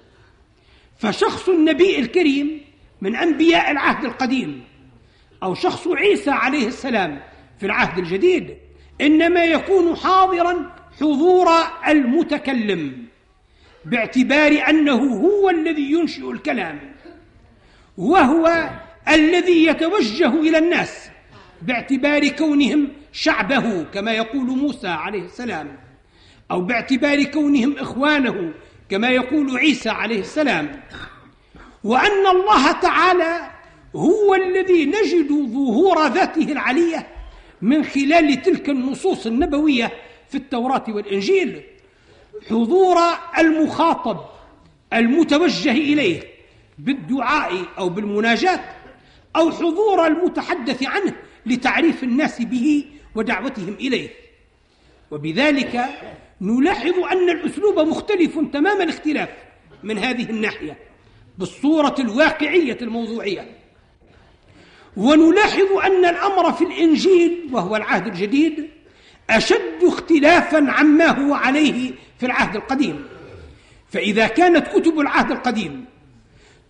[0.97, 2.61] فشخص النبي الكريم
[3.01, 4.63] من أنبياء العهد القديم
[5.43, 7.21] أو شخص عيسى عليه السلام
[7.59, 8.57] في العهد الجديد
[9.01, 11.47] إنما يكون حاضرا حضور
[11.87, 13.05] المتكلم
[13.85, 16.79] باعتبار أنه هو الذي ينشئ الكلام
[17.97, 18.69] وهو
[19.09, 21.09] الذي يتوجه إلى الناس
[21.61, 25.77] باعتبار كونهم شعبه كما يقول موسى عليه السلام
[26.51, 28.53] أو باعتبار كونهم إخوانه
[28.89, 30.81] كما يقول عيسى عليه السلام.
[31.83, 33.51] وأن الله تعالى
[33.95, 37.07] هو الذي نجد ظهور ذاته العلية
[37.61, 39.91] من خلال تلك النصوص النبوية
[40.29, 41.61] في التوراة والإنجيل.
[42.49, 42.97] حضور
[43.37, 44.19] المخاطب
[44.93, 46.23] المتوجه إليه
[46.79, 48.59] بالدعاء أو بالمناجاة
[49.35, 51.13] أو حضور المتحدث عنه
[51.45, 54.09] لتعريف الناس به ودعوتهم إليه.
[55.11, 55.85] وبذلك
[56.41, 59.29] نلاحظ أن الأسلوب مختلف تمام الاختلاف
[59.83, 60.77] من هذه الناحية
[61.37, 63.57] بالصورة الواقعية الموضوعية.
[64.97, 68.69] ونلاحظ أن الأمر في الإنجيل وهو العهد الجديد
[69.29, 73.05] أشد اختلافا عما هو عليه في العهد القديم.
[73.89, 75.85] فإذا كانت كتب العهد القديم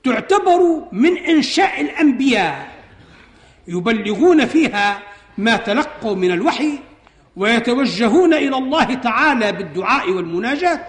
[0.04, 2.72] تعتبر من إنشاء الأنبياء
[3.68, 5.00] يبلغون فيها
[5.38, 6.80] ما تلقوا من الوحي
[7.36, 10.80] ويتوجهون إلى الله تعالى بالدعاء والمناجاة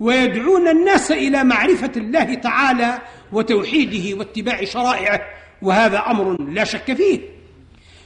[0.00, 2.98] ويدعون الناس إلى معرفة الله تعالى
[3.32, 5.20] وتوحيده واتباع شرائعه
[5.62, 7.20] وهذا أمر لا شك فيه.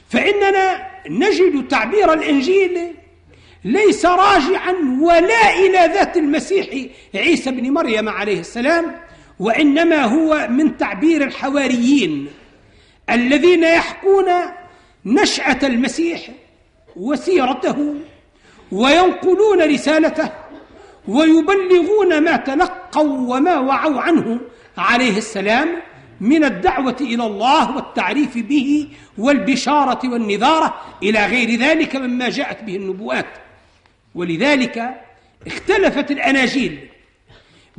[0.09, 2.93] فإننا نجد تعبير الإنجيل
[3.63, 6.67] ليس راجعا ولا إلى ذات المسيح
[7.15, 8.95] عيسى بن مريم عليه السلام
[9.39, 12.27] وإنما هو من تعبير الحواريين
[13.09, 14.25] الذين يحكون
[15.05, 16.29] نشأة المسيح
[16.95, 17.95] وسيرته
[18.71, 20.31] وينقلون رسالته
[21.07, 24.39] ويبلغون ما تلقوا وما وعوا عنه
[24.77, 25.69] عليه السلام
[26.21, 33.25] من الدعوة إلى الله والتعريف به والبشارة والنذارة إلى غير ذلك مما جاءت به النبوات.
[34.15, 35.01] ولذلك
[35.47, 36.79] اختلفت الأناجيل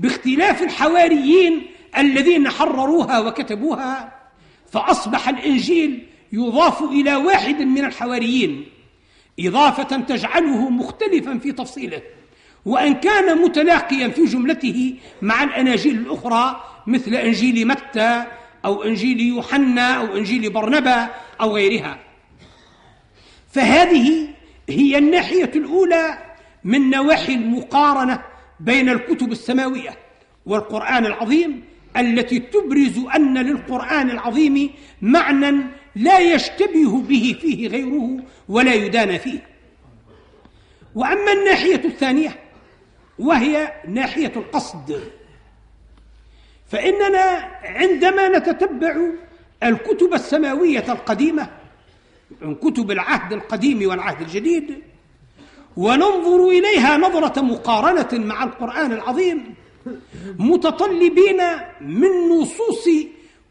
[0.01, 1.67] باختلاف الحواريين
[1.99, 4.13] الذين حرروها وكتبوها
[4.73, 8.67] فأصبح الإنجيل يضاف إلى واحد من الحواريين
[9.41, 12.03] إضافة تجعله مختلفا في تفصيله
[12.65, 18.25] وأن كان متلاقيا في جملته مع الأناجيل الأخرى مثل إنجيل متى
[18.65, 21.09] أو إنجيل يوحنا أو إنجيل برنبا
[21.41, 21.99] أو غيرها.
[23.53, 24.29] فهذه
[24.69, 26.19] هي الناحية الأولى
[26.65, 28.23] من نواحي المقارنة
[28.61, 29.99] بين الكتب السماوية
[30.47, 31.65] والقرآن العظيم
[31.97, 34.71] التي تبرز أن للقرآن العظيم
[35.03, 35.65] معنى
[35.97, 39.39] لا يشتبه به فيه غيره ولا يدان فيه.
[40.95, 42.39] وأما الناحية الثانية
[43.19, 45.01] وهي ناحية القصد
[46.69, 48.97] فإننا عندما نتتبع
[49.63, 51.49] الكتب السماوية القديمة
[52.41, 54.83] من كتب العهد القديم والعهد الجديد
[55.77, 59.55] وننظر إليها نظرة مقارنة مع القرآن العظيم
[60.39, 61.43] متطلبين
[61.81, 62.89] من نصوص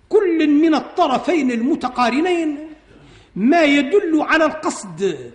[0.09, 2.69] كل من الطرفين المتقارنين
[3.35, 5.31] ما يدل على القصد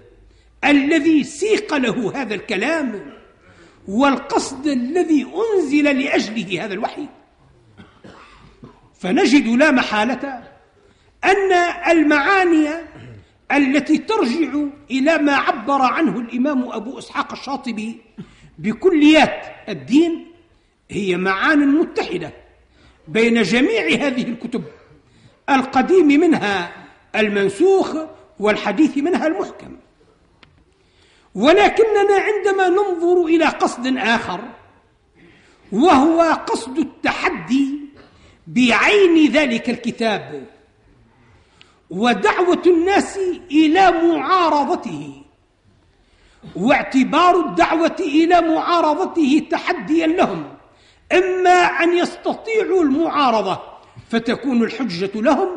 [0.64, 3.12] الذي سيق له هذا الكلام
[3.88, 7.07] والقصد الذي أنزل لأجله هذا الوحي.
[9.01, 10.42] فنجد لا محالة
[11.25, 11.53] أن
[11.90, 12.68] المعاني
[13.56, 14.52] التي ترجع
[14.90, 18.00] إلى ما عبر عنه الإمام أبو إسحاق الشاطبي
[18.58, 20.26] بكليات الدين
[20.90, 22.32] هي معان متحدة
[23.08, 24.64] بين جميع هذه الكتب
[25.50, 26.72] القديم منها
[27.16, 27.96] المنسوخ
[28.40, 29.76] والحديث منها المحكم.
[31.34, 34.40] ولكننا عندما ننظر إلى قصد آخر
[35.72, 37.80] وهو قصد التحدي
[38.46, 40.46] بعين ذلك الكتاب
[41.90, 43.18] ودعوة الناس
[43.51, 45.23] إلى معارضته
[46.57, 50.55] واعتبار الدعوة إلى معارضته تحديا لهم.
[51.12, 53.61] إما أن يستطيعوا المعارضة
[54.11, 55.49] فتكون الحجة لهم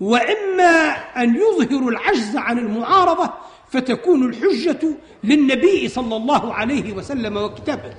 [0.00, 3.30] وإما أن يظهروا العجز عن المعارضة
[3.70, 7.94] فتكون الحجة للنبي صلى الله عليه وسلم وكتابه.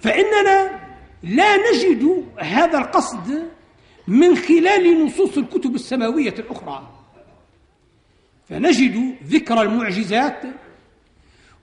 [0.00, 0.80] فإننا
[1.22, 3.48] لا نجد هذا القصد
[4.08, 6.88] من خلال نصوص الكتب السماوية الأخرى.
[8.48, 10.42] فنجد ذكر المعجزات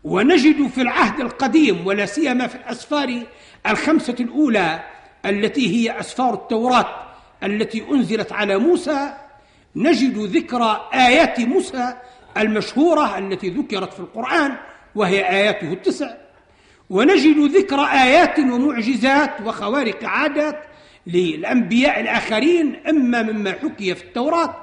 [0.04, 3.24] ونجد في العهد القديم ولا سيما في الأسفار
[3.68, 4.84] الخمسة الأولى
[5.26, 6.86] التي هي أسفار التوراة
[7.44, 9.14] التي أنزلت على موسى
[9.76, 11.94] نجد ذكر آيات موسى
[12.38, 14.58] المشهورة التي ذكرت في القرآن
[14.96, 16.12] وهي آياته التسع
[16.90, 20.64] ونجد ذكر آيات ومعجزات وخوارق عادات
[21.14, 24.56] للأنبياء الآخرين إما مما حكي في التوراة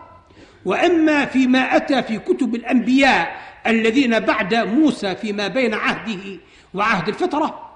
[0.65, 6.39] وإما فيما أتى في كتب الأنبياء الذين بعد موسى فيما بين عهده
[6.75, 7.67] وعهد الفترة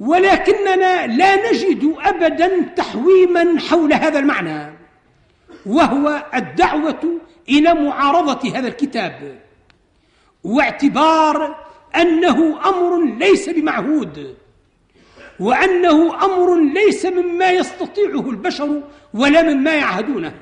[0.00, 4.72] ولكننا لا نجد أبدا تحويما حول هذا المعنى
[5.66, 9.38] وهو الدعوة إلى معارضة هذا الكتاب
[10.44, 14.36] واعتبار أنه أمر ليس بمعهود.
[15.40, 18.82] وأنه أمر ليس مما يستطيعه البشر
[19.14, 20.34] ولا مما يعهدونه.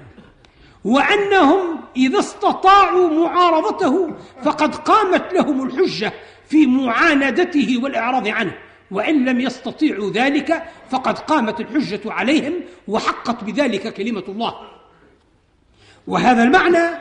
[0.85, 6.13] وأنهم إذا استطاعوا معارضته فقد قامت لهم الحجة
[6.49, 8.55] في معاندته والإعراض عنه.
[8.91, 12.55] وإن لم يستطيعوا ذلك فقد قامت الحجة عليهم
[12.89, 14.55] وحقت بذلك كلمة الله.
[16.07, 16.99] وهذا المعنى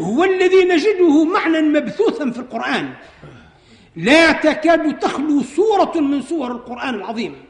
[0.00, 2.92] هو الذي نجده معنى مبثوثا في القرآن.
[3.96, 7.44] لا تكاد تخلو سورة من سور القرآن العظيم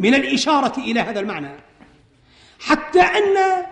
[0.00, 1.50] من الإشارة إلى هذا المعنى.
[2.60, 3.64] حتى أن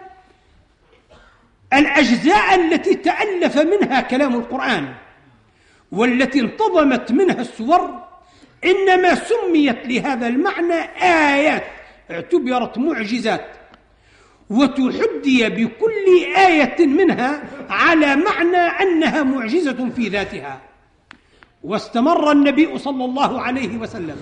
[1.72, 4.94] الأجزاء التي تألف منها كلام القرآن
[5.92, 8.02] والتي انتظمت منها السور
[8.64, 11.64] إنما سميت لهذا المعنى آيات
[12.10, 13.46] اعتبرت معجزات
[14.50, 20.60] وتحدي بكل آية منها على معنى أنها معجزة في ذاتها.
[21.64, 24.16] واستمر النبي صلى الله عليه وسلم.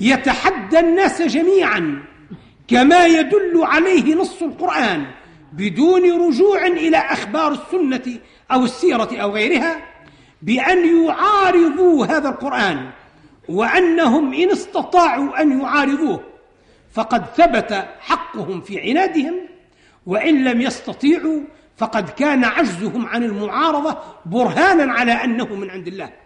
[0.00, 2.02] يتحدى الناس جميعا
[2.68, 5.06] كما يدل عليه نص القرآن
[5.52, 8.18] بدون رجوع إلى أخبار السنة
[8.52, 9.76] أو السيرة أو غيرها
[10.42, 12.90] بأن يعارضوا هذا القرآن
[13.48, 16.20] وأنهم إن استطاعوا أن يعارضوه
[16.92, 19.34] فقد ثبت حقهم في عنادهم
[20.06, 21.40] وإن لم يستطيعوا
[21.76, 26.23] فقد كان عجزهم عن المعارضة برهانا على أنه من عند الله.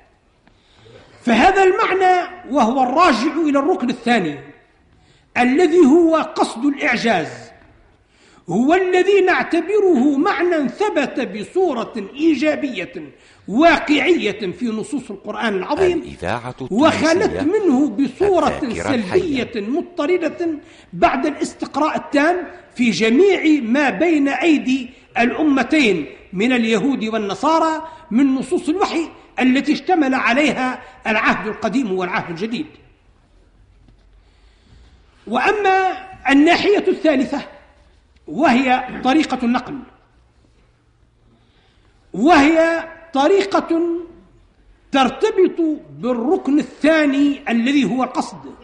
[1.28, 4.38] فهذا المعنى وهو الراجع إلى الركن الثاني
[5.38, 7.28] الذي هو قصد الإعجاز
[8.48, 12.92] هو الذي نعتبره معنى ثبت بصورة إيجابية
[13.48, 16.16] واقعية في نصوص القرآن العظيم
[16.70, 20.48] وخلت منه بصورة سلبية مضطردة
[20.92, 22.36] بعد الاستقراء التام
[22.74, 29.08] في جميع ما بين أيدي الأمتين من اليهود والنصارى من نصوص الوحي
[29.40, 32.66] التي اشتمل عليها العهد القديم والعهد الجديد.
[35.26, 37.42] وأما الناحية الثالثة
[38.26, 39.78] وهي طريقة النقل.
[42.12, 43.80] وهي طريقة
[44.92, 45.60] ترتبط
[45.90, 48.54] بالركن الثاني الذي هو القصد.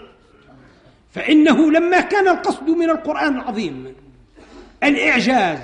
[1.12, 3.95] فإنه لما كان القصد من القرآن العظيم
[4.83, 5.59] الإعجاز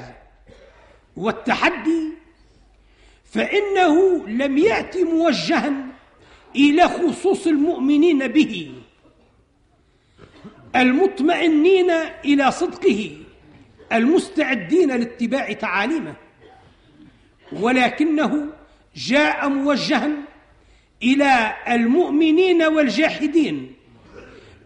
[1.16, 2.19] والتحدي
[3.30, 5.86] فإنه لم يات موجها
[6.56, 8.72] إلى خصوص المؤمنين به
[10.76, 11.90] المطمئنين
[12.24, 13.16] إلى صدقه
[13.92, 16.14] المستعدين لاتباع تعاليمه
[17.52, 18.46] ولكنه
[18.96, 20.10] جاء موجها
[21.02, 23.72] إلى المؤمنين والجاحدين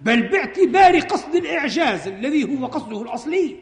[0.02, 3.56] بل باعتبار قصد الإعجاز الذي هو قصده الأصلي.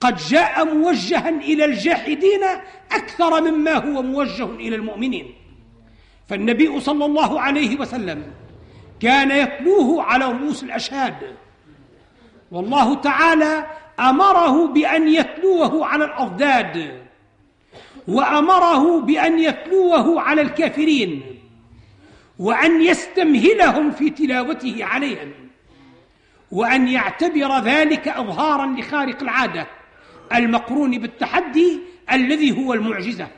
[0.00, 2.44] قد جاء موجها إلى الجاحدين
[2.92, 5.34] أكثر مما هو موجه إلى المؤمنين.
[6.28, 8.32] فالنبي صلى الله عليه وسلم
[9.00, 11.36] كان يتلوه على رؤوس الأشهاد.
[12.50, 13.66] والله تعالى
[14.00, 17.04] أمره بأن يتلوه على الأضداد
[18.08, 21.22] وأمره بأن يتلوه على الكافرين
[22.38, 25.32] وأن يستمهلهم في تلاوته عليهم
[26.52, 29.66] وأن يعتبر ذلك اظهارا لخارق العادة.
[30.34, 31.80] المقرون بالتحدي
[32.12, 33.28] الذي هو المعجزة.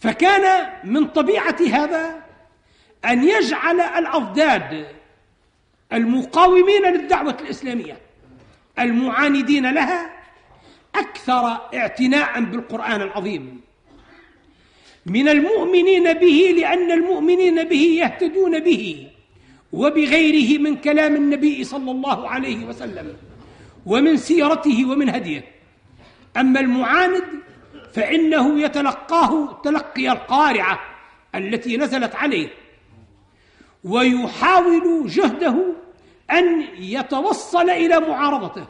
[0.00, 2.24] فكان من طبيعة هذا
[3.04, 4.86] أن يجعل الأضداد
[5.92, 8.00] المقاومين للدعوة الإسلامية
[8.78, 10.10] المعاندين لها
[10.94, 13.60] أكثر اعتناء بالقرآن العظيم.
[15.06, 19.08] من المؤمنين به لأن المؤمنين به يهتدون به
[19.72, 23.16] وبغيره من كلام النبي صلى الله عليه وسلم.
[23.86, 25.44] ومن سيرته ومن هديه.
[26.36, 27.24] أما المعاند
[27.92, 30.80] فإنه يتلقاه تلقي القارعة
[31.34, 32.48] التي نزلت عليه
[33.84, 35.74] ويحاول جهده
[36.30, 38.66] أن يتوصل إلى معارضته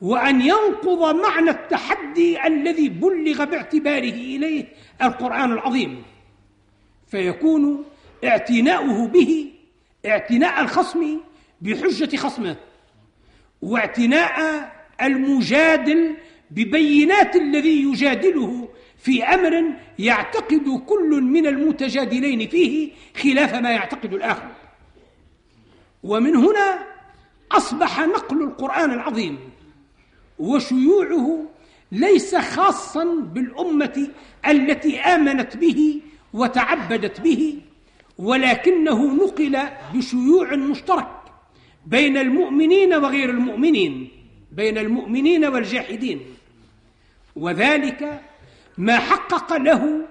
[0.00, 4.64] وأن ينقض معنى التحدي الذي بلغ باعتباره إليه
[5.02, 6.02] القرآن العظيم.
[7.06, 7.84] فيكون
[8.24, 9.52] اعتناؤه به
[10.06, 11.20] اعتناء الخصم
[11.60, 12.56] بحجة خصمه.
[13.64, 14.68] واعتناء
[15.02, 16.14] المجادل
[16.50, 24.48] ببينات الذي يجادله في أمر يعتقد كل من المتجادلين فيه خلاف ما يعتقد الآخر.
[26.02, 26.78] ومن هنا
[27.52, 29.38] أصبح نقل القرآن العظيم
[30.38, 31.44] وشيوعه
[31.92, 34.08] ليس خاصا بالأمة
[34.48, 36.00] التي آمنت به
[36.32, 37.58] وتعبدت به
[38.18, 39.58] ولكنه نقل
[39.94, 41.23] بشيوع مشترك
[41.86, 44.08] بين المؤمنين وغير المؤمنين
[44.52, 46.20] بين المؤمنين والجاحدين.
[47.36, 48.22] وذلك
[48.78, 50.06] ما حقق له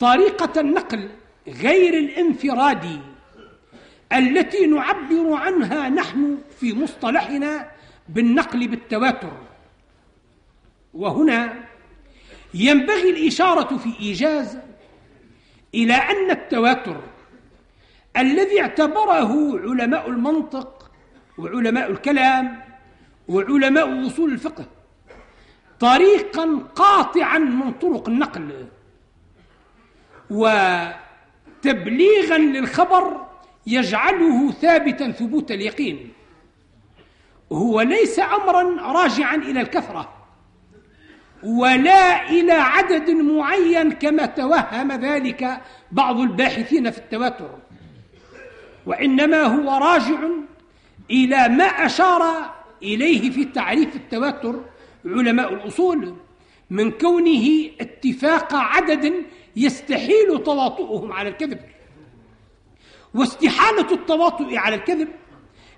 [0.00, 1.10] طريقة النقل
[1.48, 3.00] غير الانفرادي
[4.12, 7.70] التي نعبر عنها نحن في مصطلحنا
[8.08, 9.32] بالنقل بالتواتر.
[10.94, 11.64] وهنا
[12.54, 14.58] ينبغي الإشارة في إيجاز
[15.74, 17.00] إلى أن التواتر
[18.16, 20.81] الذي اعتبره علماء المنطق
[21.38, 22.60] وعلماء الكلام
[23.28, 24.64] وعلماء اصول الفقه
[25.80, 28.66] طريقا قاطعا من طرق النقل
[30.30, 33.26] وتبليغا للخبر
[33.66, 36.12] يجعله ثابتا ثبوت اليقين.
[37.52, 40.12] هو ليس امرا راجعا إلى الكثره
[41.42, 45.60] ولا إلى عدد معين كما توهم ذلك
[45.92, 47.58] بعض الباحثين في التواتر
[48.86, 50.18] وإنما هو راجع
[51.12, 52.52] إلى ما أشار
[52.82, 54.64] إليه في تعريف التواتر
[55.04, 56.14] علماء الأصول
[56.70, 59.14] من كونه اتفاق عدد
[59.56, 61.60] يستحيل تواطؤهم على الكذب.
[63.14, 65.08] واستحالة التواطؤ على الكذب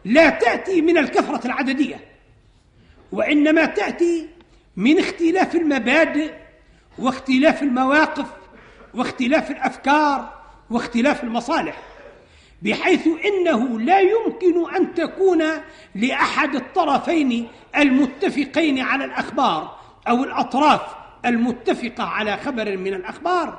[0.04, 2.00] لا تأتي من الكثرة العددية
[3.12, 4.28] وإنما تأتي
[4.76, 6.32] من اختلاف المبادئ
[6.98, 8.26] واختلاف المواقف
[8.94, 11.93] واختلاف الأفكار واختلاف المصالح.
[12.64, 15.42] بحيث إنه لا يمكن أن تكون
[15.94, 19.76] لأحد الطرفين المتفقين على الأخبار
[20.08, 20.80] أو الأطراف
[21.26, 23.58] المتفقة على خبر من الأخبار.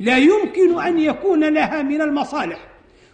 [0.00, 2.58] لا يمكن أن يكون لها من المصالح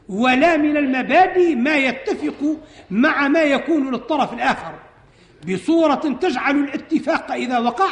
[0.09, 2.57] ولا من المبادئ ما يتفق
[2.91, 4.73] مع ما يكون للطرف الآخر.
[5.49, 7.91] بصورة تجعل الاتفاق إذا وقع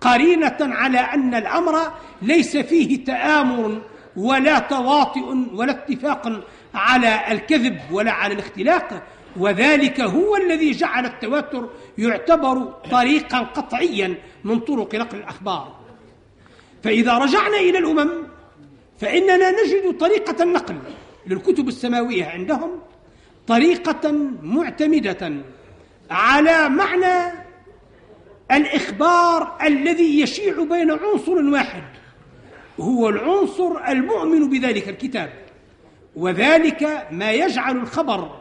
[0.00, 1.92] قرينة على أن الأمر
[2.22, 3.82] ليس فيه تآمر
[4.16, 6.42] ولا تواطؤ ولا اتفاق
[6.74, 9.02] على الكذب ولا على الاختلاق
[9.36, 11.68] وذلك هو الذي جعل التواتر
[11.98, 14.14] يعتبر طريقا قطعيا
[14.44, 15.76] من طرق نقل الأخبار.
[16.82, 18.10] فإذا رجعنا إلى الأمم
[19.00, 20.76] فإننا نجد طريقة النقل
[21.26, 22.70] للكتب السماوية عندهم
[23.46, 24.12] طريقة
[24.42, 25.32] معتمدة
[26.10, 27.32] على معنى
[28.52, 31.82] الإخبار الذي يشيع بين عنصر واحد
[32.80, 35.32] هو العنصر المؤمن بذلك الكتاب.
[36.20, 38.40] وذلك ما يجعل الخبر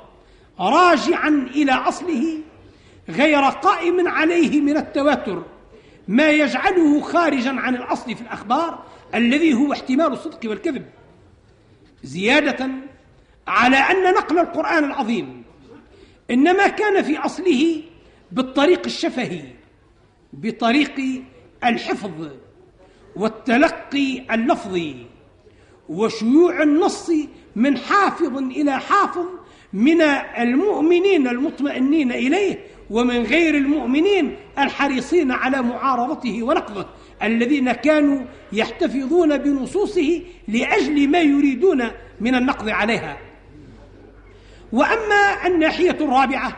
[0.60, 2.40] راجعا إلى أصله
[3.10, 5.44] غير قائم عليه من التواتر
[6.08, 8.84] ما يجعله خارجا عن الأصل في الأخبار
[9.16, 10.86] الذي هو احتمال الصدق والكذب.
[12.04, 12.70] زيادة
[13.48, 15.44] على أن نقل القرآن العظيم
[16.32, 17.82] إنما كان في أصله
[18.32, 19.42] بالطريق الشفهي
[20.34, 21.24] بطريق
[21.64, 22.30] الحفظ
[23.16, 25.06] والتلقي اللفظي
[25.90, 27.12] وشيوع النص
[27.56, 29.26] من حافظ إلى حافظ
[29.74, 30.02] من
[30.38, 36.86] المؤمنين المطمئنين إليه ومن غير المؤمنين الحريصين على معارضته ونقضه
[37.24, 41.84] الذين كانوا يحتفظون بنصوصه لأجل ما يريدون
[42.20, 43.18] من النقض عليها.
[44.72, 46.58] وأما الناحية الرابعة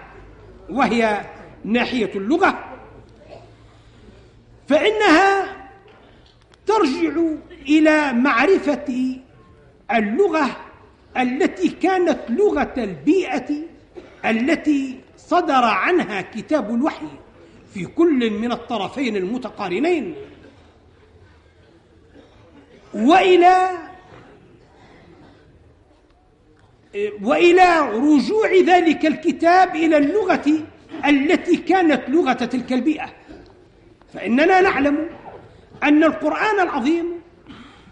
[0.70, 1.22] وهي
[1.66, 2.64] ناحية اللغة
[4.68, 5.58] فإنها
[6.66, 7.22] ترجع
[7.70, 9.16] إلى معرفة
[9.92, 10.58] اللغة
[11.18, 13.49] التي كانت لغة البيئة
[14.26, 17.07] التي صدر عنها كتاب الوحي
[17.74, 20.16] في كل من الطرفين المتقارنين.
[22.93, 23.70] وإلى
[27.22, 30.64] وإلى رجوع ذلك الكتاب إلى اللغة
[31.05, 33.14] التي كانت لغة تلك البيئة.
[34.14, 35.09] فإننا نعلم
[35.84, 37.05] أن القرآن العظيم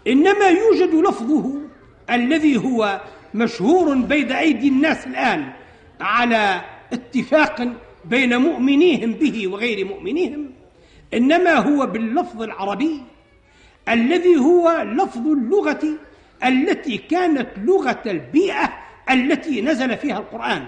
[0.06, 1.69] إنما يوجد لفظه
[2.10, 3.00] الذي هو
[3.34, 5.52] مشهور بين أيدي الناس الآن
[6.00, 6.60] على
[6.92, 7.68] اتفاق
[8.04, 10.50] بين مؤمنيهم به وغير مؤمنيهم
[11.14, 13.02] إنما هو باللفظ العربي
[13.88, 15.98] الذي هو لفظ اللغة
[16.44, 18.72] التي كانت لغة البيئة
[19.10, 20.66] التي نزل فيها القرآن.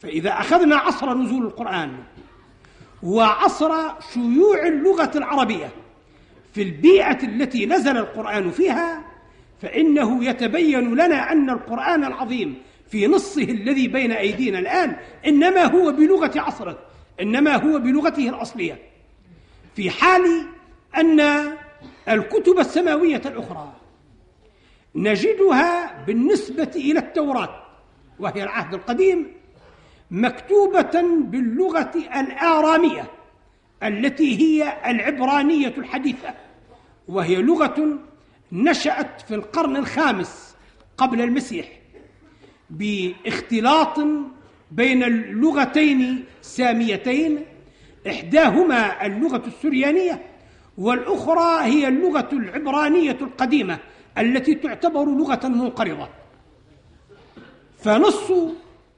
[0.00, 1.92] فإذا أخذنا عصر نزول القرآن
[3.02, 3.72] وعصر
[4.12, 5.68] شيوع اللغة العربية
[6.54, 9.04] في البيئة التي نزل القرآن فيها
[9.64, 12.54] فإنه يتبين لنا أن القرآن العظيم
[12.88, 14.96] في نصه الذي بين أيدينا الآن
[15.26, 16.78] إنما هو بلغة عصره
[17.20, 18.78] إنما هو بلغته الأصلية
[19.76, 20.46] في حال
[20.96, 21.20] أن
[22.08, 23.72] الكتب السماوية الأخرى
[24.94, 27.62] نجدها بالنسبة إلى التوراة
[28.20, 29.26] وهي العهد القديم
[30.10, 33.04] مكتوبة باللغة الآرامية
[33.82, 36.34] التي هي العبرانية الحديثة
[37.08, 37.98] وهي لغة
[38.54, 40.56] نشأت في القرن الخامس
[40.96, 41.68] قبل المسيح
[42.70, 43.98] باختلاط
[44.70, 47.44] بين اللغتين ساميتين.
[48.06, 50.22] إحداهما اللغة السريانية
[50.78, 53.78] والأخرى هي اللغة العبرانية القديمة
[54.18, 56.08] التي تعتبر لغة منقرضة.
[57.78, 58.32] فنص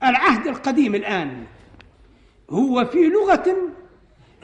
[0.02, 1.44] العهد القديم الآن
[2.50, 3.56] هو في لغة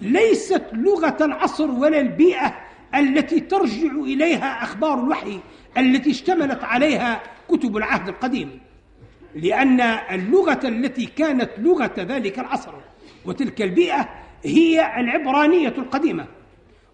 [0.00, 5.40] ليست لغة العصر ولا البيئة التي ترجع إليها أخبار الوحي
[5.78, 8.60] التي اشتملت عليها كتب العهد القديم.
[9.34, 12.72] لأن اللغة التي كانت لغة ذلك العصر
[13.24, 14.08] وتلك البيئة
[14.44, 16.26] هي العبرانية القديمة.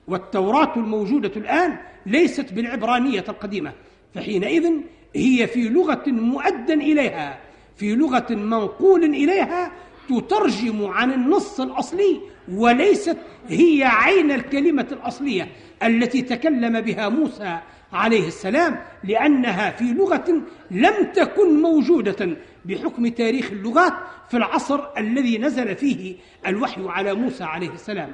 [0.08, 1.76] والتوراة الموجودة الآن
[2.06, 3.72] ليست بالعبرانية القديمة
[4.14, 4.72] فحينئذ
[5.16, 7.38] هي في لغة مؤدا إليها
[7.76, 9.72] في لغة منقول إليها
[10.08, 12.20] تترجم عن النص الأصلي
[12.52, 13.16] وليست
[13.48, 15.48] هي عين الكلمة الأصلية
[15.82, 17.58] التي تكلم بها موسى
[17.92, 23.92] عليه السلام لأنها في لغة لم تكن موجودة بحكم تاريخ اللغات
[24.30, 28.12] في العصر الذي نزل فيه الوحي على موسى عليه السلام.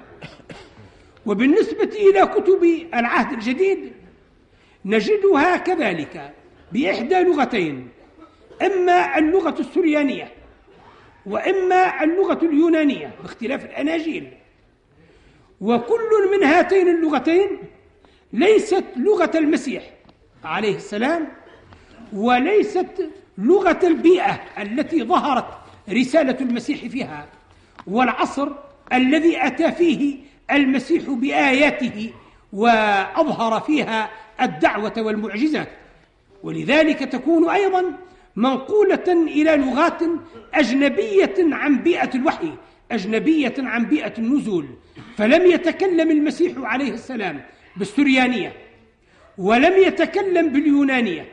[1.27, 2.65] وبالنسبة إلى كتب
[2.95, 3.93] العهد الجديد
[4.85, 6.33] نجدها كذلك
[6.73, 7.89] بإحدى لغتين
[8.63, 10.33] إما اللغة السريانية
[11.27, 14.31] وإما اللغة اليونانية باختلاف الأناجيل.
[15.61, 17.49] وكل من هاتين اللغتين
[18.33, 19.83] ليست لغة المسيح
[20.45, 21.29] عليه السلام
[22.12, 25.47] وليست لغة البيئة التي ظهرت
[25.93, 27.27] رسالة المسيح فيها
[27.87, 28.49] والعصر
[28.93, 30.16] الذي أتى فيه
[30.51, 32.12] المسيح بآياته
[32.53, 34.11] وأظهر فيها
[34.41, 35.68] الدعوة والمعجزات.
[36.43, 37.85] ولذلك تكون أيضا
[38.37, 40.03] منقولة إلى لغات
[40.55, 42.53] أجنبية عن بيئة الوحي
[42.93, 44.66] أجنبية عن بيئة النزول.
[45.16, 47.41] فلم يتكلم المسيح عليه السلام
[47.76, 48.53] بالسريانية
[49.39, 51.26] ولم يتكلم باليونانية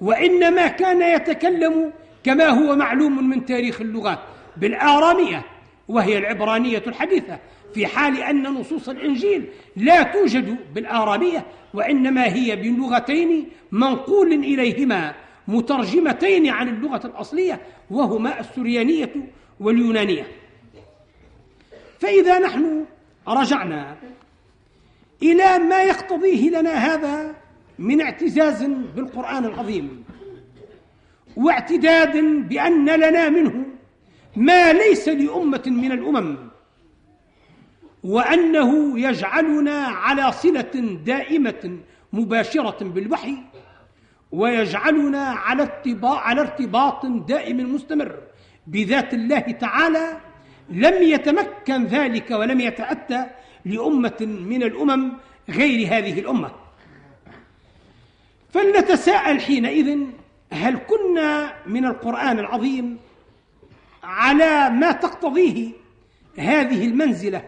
[0.00, 1.92] وإنما كان يتكلم
[2.24, 4.18] كما هو معلوم من تاريخ اللغات
[4.56, 5.42] بالآرامية
[5.88, 7.38] وهي العبرانية الحديثة
[7.74, 9.44] في حال أن نصوص الإنجيل
[9.76, 15.14] لا توجد بالآرامية وإنما هي بلغتين منقول إليهما.
[15.48, 19.12] مترجمتين عن اللغة الأصلية وهما السريانية
[19.60, 20.26] واليونانية.
[22.00, 22.84] فإذا نحن
[23.28, 23.96] رجعنا
[25.22, 27.34] إلى ما يقتضيه لنا هذا
[27.78, 28.64] من اعتزاز
[28.96, 30.04] بالقرآن العظيم
[31.36, 32.16] واعتداد
[32.48, 33.64] بأن لنا منه
[34.36, 36.36] ما ليس لأمة من الأمم
[38.04, 41.78] وأنه يجعلنا على صلة دائمة
[42.12, 43.36] مباشرة بالوحي
[44.32, 45.68] ويجعلنا على
[46.02, 48.18] على ارتباط دائم مستمر
[48.66, 50.20] بذات الله تعالى
[50.70, 53.26] لم يتمكن ذلك ولم يتأتى
[53.64, 55.12] لأمة من الأمم
[55.50, 56.50] غير هذه الأمة.
[58.52, 59.98] فلنتساءل حينئذ
[60.52, 62.98] هل كنا من القرآن العظيم
[64.02, 65.72] على ما تقتضيه
[66.38, 67.42] هذه المنزلة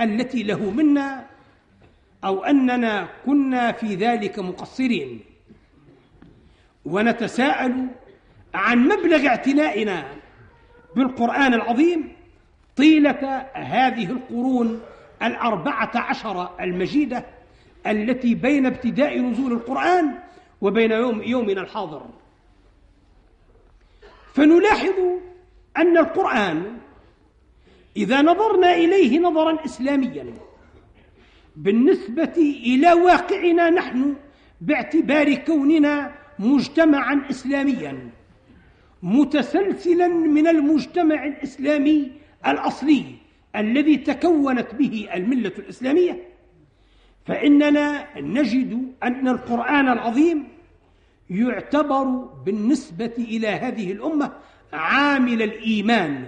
[0.00, 1.26] التي له منا
[2.24, 5.31] أو أننا كنا في ذلك مقصرين؟
[6.84, 7.86] ونتساءل
[8.54, 10.04] عن مبلغ اعتنائنا
[10.96, 12.12] بالقرآن العظيم
[12.76, 14.80] طيلة هذه القرون
[15.22, 17.24] الأربعة عشر المجيدة
[17.86, 20.14] التي بين ابتداء نزول القرآن
[20.60, 22.06] وبين يوم يومنا الحاضر.
[24.34, 24.94] فنلاحظ
[25.76, 26.78] أن القرآن
[27.96, 30.34] إذا نظرنا إليه نظرا إسلاميا
[31.56, 32.34] بالنسبة
[32.66, 34.14] إلى واقعنا نحن
[34.60, 38.10] باعتبار كوننا مجتمعا إسلاميا
[39.02, 42.12] متسلسلا من المجتمع الإسلامي
[42.46, 43.04] الأصلي
[43.56, 46.22] الذي تكونت به الملة الإسلامية.
[47.26, 50.48] فإننا نجد أن القرآن العظيم
[51.30, 52.04] يعتبر
[52.46, 54.32] بالنسبة إلى هذه الأمة
[54.72, 56.26] عامل الإيمان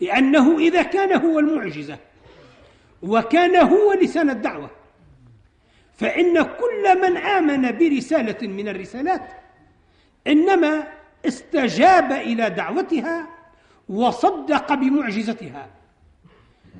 [0.00, 1.98] لأنه إذا كان هو المعجزة
[3.02, 4.70] وكان هو لسان الدعوة
[5.96, 9.22] فإن كل من آمن برسالة من الرسالات
[10.26, 10.88] إنما
[11.26, 13.26] استجاب إلى دعوتها
[13.88, 15.68] وصدق بمعجزتها.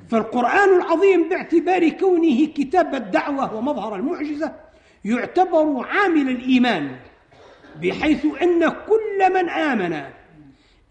[0.09, 4.55] فالقرآن العظيم باعتبار كونه كتاب الدعوة ومظهر المعجزة
[5.05, 6.95] يعتبر عامل الإيمان
[7.81, 10.03] بحيث أن كل من آمن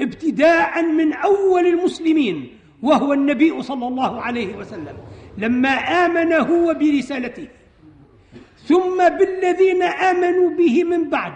[0.00, 4.96] ابتداء من أول المسلمين وهو النبي صلى الله عليه وسلم
[5.38, 7.48] لما آمن هو برسالته
[8.68, 11.32] ثم بالذين آمنوا به من بعد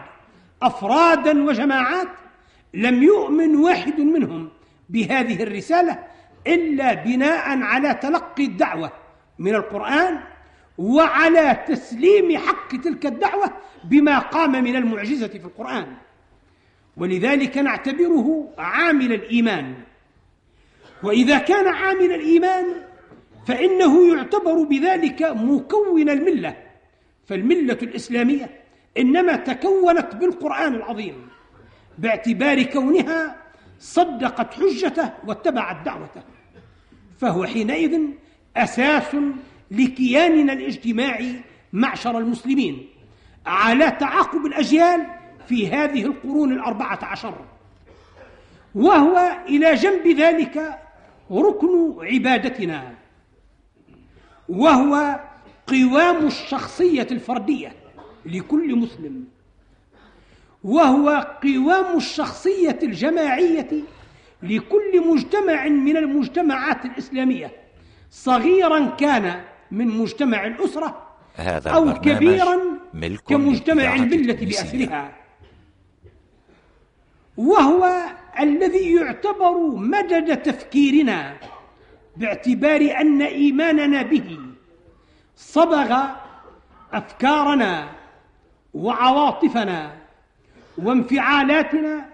[0.62, 2.08] أفرادا وجماعات
[2.74, 4.48] لم يؤمن واحد منهم
[4.88, 5.98] بهذه الرسالة
[6.46, 8.92] إلا بناء على تلقي الدعوة
[9.38, 10.20] من القرآن
[10.78, 13.52] وعلى تسليم حق تلك الدعوة
[13.84, 15.86] بما قام من المعجزة في القرآن.
[16.96, 19.74] ولذلك نعتبره عامل الإيمان.
[21.02, 22.64] وإذا كان عامل الإيمان
[23.46, 26.69] فإنه يعتبر بذلك مكون الملة.
[27.30, 28.50] فالملة الإسلامية
[28.98, 31.28] إنما تكونت بالقرآن العظيم
[31.98, 33.36] باعتبار كونها
[33.78, 36.22] صدقت حجته واتبعت دعوته.
[37.18, 38.00] فهو حينئذ
[38.56, 39.16] أساس
[39.70, 41.40] لكياننا الاجتماعي
[41.72, 42.88] معشر المسلمين
[43.46, 45.06] على تعاقب الأجيال
[45.48, 47.34] في هذه القرون الأربعة عشر.
[48.74, 50.78] وهو إلى جنب ذلك
[51.30, 52.94] ركن عبادتنا.
[54.48, 55.20] وهو
[55.70, 57.72] قوام الشخصية الفردية
[58.26, 59.24] لكل مسلم
[60.64, 63.68] وهو قوام الشخصية الجماعية
[64.42, 67.52] لكل مجتمع من المجتمعات الإسلامية
[68.10, 69.40] صغيرا كان
[69.70, 72.58] من مجتمع الأسرة هذا أو كبيرا
[73.28, 74.32] كمجتمع الملة.
[74.34, 75.16] بأسرها
[77.36, 77.88] وهو
[78.40, 81.36] الذي يعتبر مدد تفكيرنا
[82.16, 84.38] باعتبار أن إيماننا به
[85.40, 85.96] صبغ
[86.92, 87.88] أفكارنا
[88.74, 89.96] وعواطفنا
[90.78, 92.06] وانفعالاتنا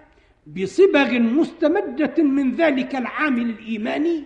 [0.47, 4.25] بصبغ مستمدة من ذلك العامل الإيماني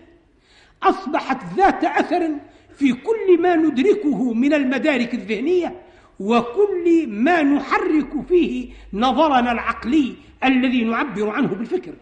[0.82, 2.36] أصبحت ذات أثر
[2.74, 5.80] في كل ما ندركه من المدارك الذهنية
[6.20, 11.92] وكل ما نحرك فيه نظرنا العقلي الذي نعبر عنه بالفكر.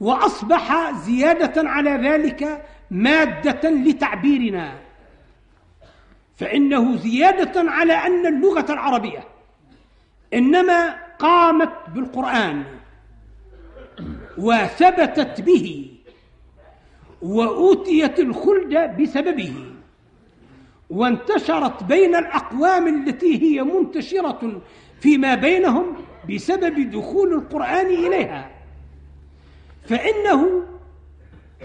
[0.00, 4.78] وأصبح زيادة على ذلك مادة لتعبيرنا.
[6.36, 9.24] فإنه زيادة على أن اللغة العربية
[10.34, 12.64] إنما قامت بالقرآن
[14.38, 15.90] وثبتت به
[17.22, 19.54] وأوتيت الخلد بسببه
[20.90, 24.62] وانتشرت بين الأقوام التي هي منتشرة
[25.00, 25.96] فيما بينهم
[26.30, 28.50] بسبب دخول القرآن إليها.
[29.88, 30.62] فإنه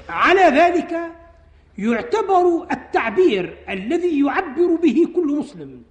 [0.10, 0.98] على ذلك
[1.78, 5.82] يعتبر التعبير الذي يعبر به كل مسلم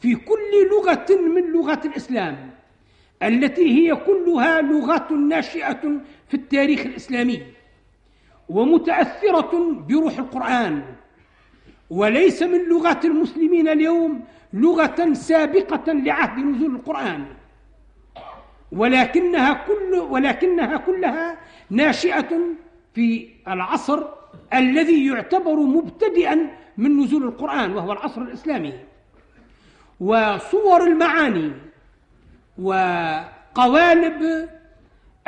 [0.00, 2.50] في كل لغة من لغات الإسلام
[3.22, 7.42] التي هي كلها لغات ناشئة في التاريخ الإسلامي
[8.48, 10.82] ومتأثرة بروح القرآن
[11.90, 17.24] وليس من لغات المسلمين اليوم لغة سابقة لعهد نزول القرآن
[18.72, 21.38] ولكنها كل ولكنها كلها
[21.70, 22.38] ناشئة
[22.94, 24.17] في العصر
[24.54, 28.72] الذي يعتبر مبتدئا من نزول القرآن وهو العصر الإسلامي.
[30.00, 31.52] وصور المعاني
[32.58, 34.48] وقوالب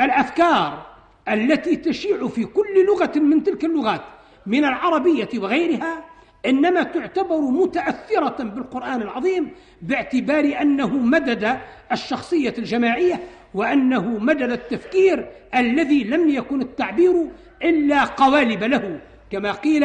[0.01, 0.87] الأفكار
[1.29, 4.01] التي تشيع في كل لغة من تلك اللغات
[4.47, 6.05] من العربية وغيرها
[6.47, 9.51] إنما تعتبر متأثرة بالقرآن العظيم
[9.83, 11.59] باعتبار أنه مدد
[11.93, 13.21] الشخصية الجماعية
[13.55, 17.31] وأنه مدد التفكير الذي لم يكن التعبير
[17.63, 19.01] إلا قوالب له
[19.31, 19.85] كما قيل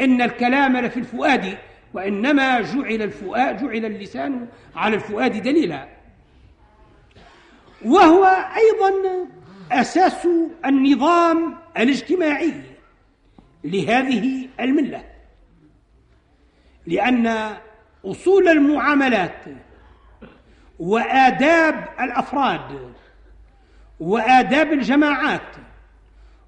[0.00, 1.58] إن الكلام لفي الفؤاد
[1.94, 5.88] وإنما جعل الفؤاد جعل اللسان على الفؤاد دليلا.
[7.84, 8.24] وهو
[8.56, 8.92] أيضا
[9.72, 10.28] أساس
[10.66, 12.52] النظام الاجتماعي
[13.64, 15.04] لهذه الملة
[16.86, 17.56] لأن
[18.04, 19.44] أصول المعاملات
[20.78, 22.92] وآداب الأفراد
[24.00, 25.56] وآداب الجماعات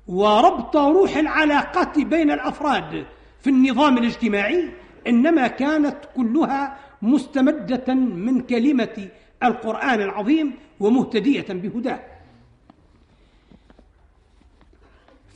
[0.09, 3.07] وربط روح العلاقات بين الأفراد
[3.41, 4.71] في النظام الاجتماعي
[5.07, 9.09] إنما كانت كلها مستمدة من كلمة
[9.43, 12.01] القرآن العظيم ومهتدية بهداه.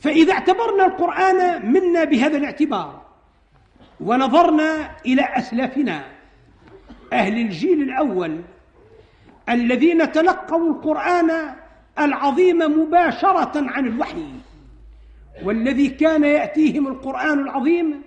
[0.01, 3.01] فإذا اعتبرنا القرآن منا بهذا الاعتبار
[4.01, 6.03] ونظرنا إلى أسلافنا
[7.13, 8.41] أهل الجيل الأول
[9.49, 11.55] الذين تلقوا القرآن
[11.99, 14.25] العظيم مباشرة عن الوحي
[15.43, 18.01] والذي كان يأتيهم القرآن العظيم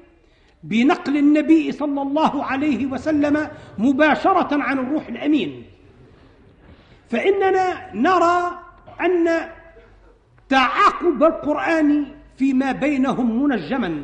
[0.63, 5.65] بنقل النبي صلى الله عليه وسلم مباشرة عن الروح الأمين.
[7.11, 8.59] فإننا نرى
[9.01, 9.49] أن
[10.49, 12.07] تعاقب القرآن
[12.37, 14.03] فيما بينهم منجما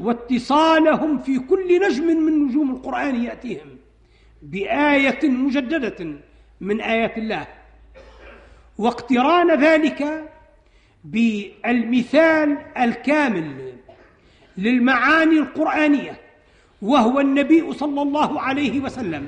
[0.00, 3.68] واتصالهم في كل نجم من نجوم القرآن يأتيهم
[4.42, 6.16] بآية مجددة
[6.60, 7.46] من آيات الله.
[8.78, 10.28] واقتران ذلك
[11.10, 13.72] بالمثال الكامل
[14.58, 16.20] للمعاني القرآنية
[16.82, 19.26] وهو النبي صلى الله عليه وسلم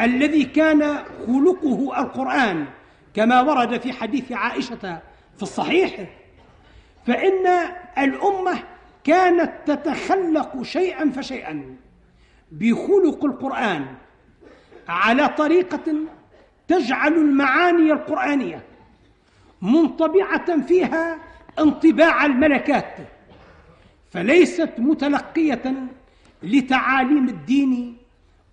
[0.00, 2.66] الذي كان خلقه القرآن
[3.14, 5.00] كما ورد في حديث عائشة
[5.36, 6.08] في الصحيح.
[7.06, 7.46] فإن
[7.98, 8.58] الأمة
[9.04, 11.76] كانت تتخلق شيئا فشيئا
[12.52, 13.86] بخلق القرآن
[14.88, 15.94] على طريقة
[16.68, 18.62] تجعل المعاني القرآنية
[19.62, 21.18] منطبعة فيها
[21.58, 22.94] انطباع الملكات
[24.10, 25.74] فليست متلقية
[26.42, 27.96] لتعاليم الدين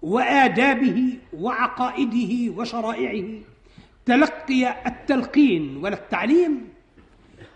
[0.01, 3.39] وآدابه وعقائده وشرائعه.
[4.05, 6.69] تلقي التلقين ولا التعليم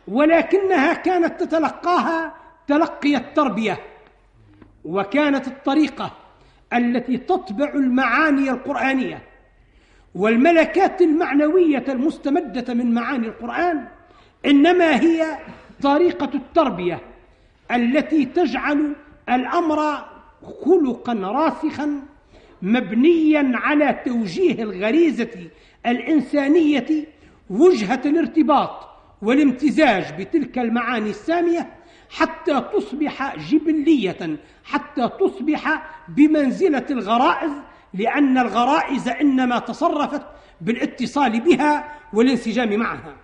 [0.07, 2.33] ولكنها كانت تتلقاها
[2.67, 3.79] تلقي التربية
[4.85, 6.11] وكانت الطريقة
[6.73, 9.21] التي تطبع المعاني القرآنية.
[10.15, 13.87] والملكات المعنوية المستمدة من معاني القرآن
[14.45, 15.37] إنما هي
[15.81, 16.99] طريقة التربية
[17.71, 18.93] التي تجعل
[19.29, 20.05] الأمر
[20.65, 22.01] خلقا راسخا
[22.61, 25.49] مبنيا على توجيه الغريزة
[25.85, 26.87] الإنسانية
[27.49, 28.89] وجهة الارتباط
[29.21, 31.69] والامتزاج بتلك المعاني السامية
[32.09, 37.51] حتى تصبح جبلية حتى تصبح بمنزلة الغرائز
[37.93, 40.21] لأن الغرائز إنما تصرفت
[40.61, 43.15] بالاتصال بها والانسجام معها.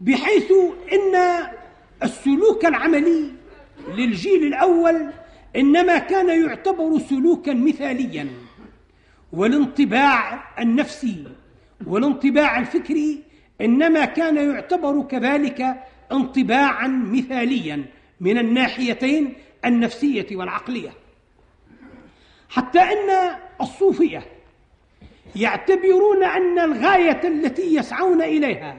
[0.00, 0.52] بحيث
[0.92, 1.44] إن
[2.02, 3.30] السلوك العملي
[3.88, 5.10] للجيل الأول
[5.56, 8.28] إنما كان يعتبر سلوكا مثاليا
[9.32, 11.24] والانطباع النفسي
[11.86, 13.22] والانطباع الفكري
[13.60, 17.84] إنما كان يعتبر كذلك انطباعا مثاليا
[18.20, 19.34] من الناحيتين
[19.64, 20.90] النفسية والعقلية.
[22.48, 24.22] حتى أن الصوفية
[25.36, 28.76] يعتبرون أن الغاية التي يسعون إليها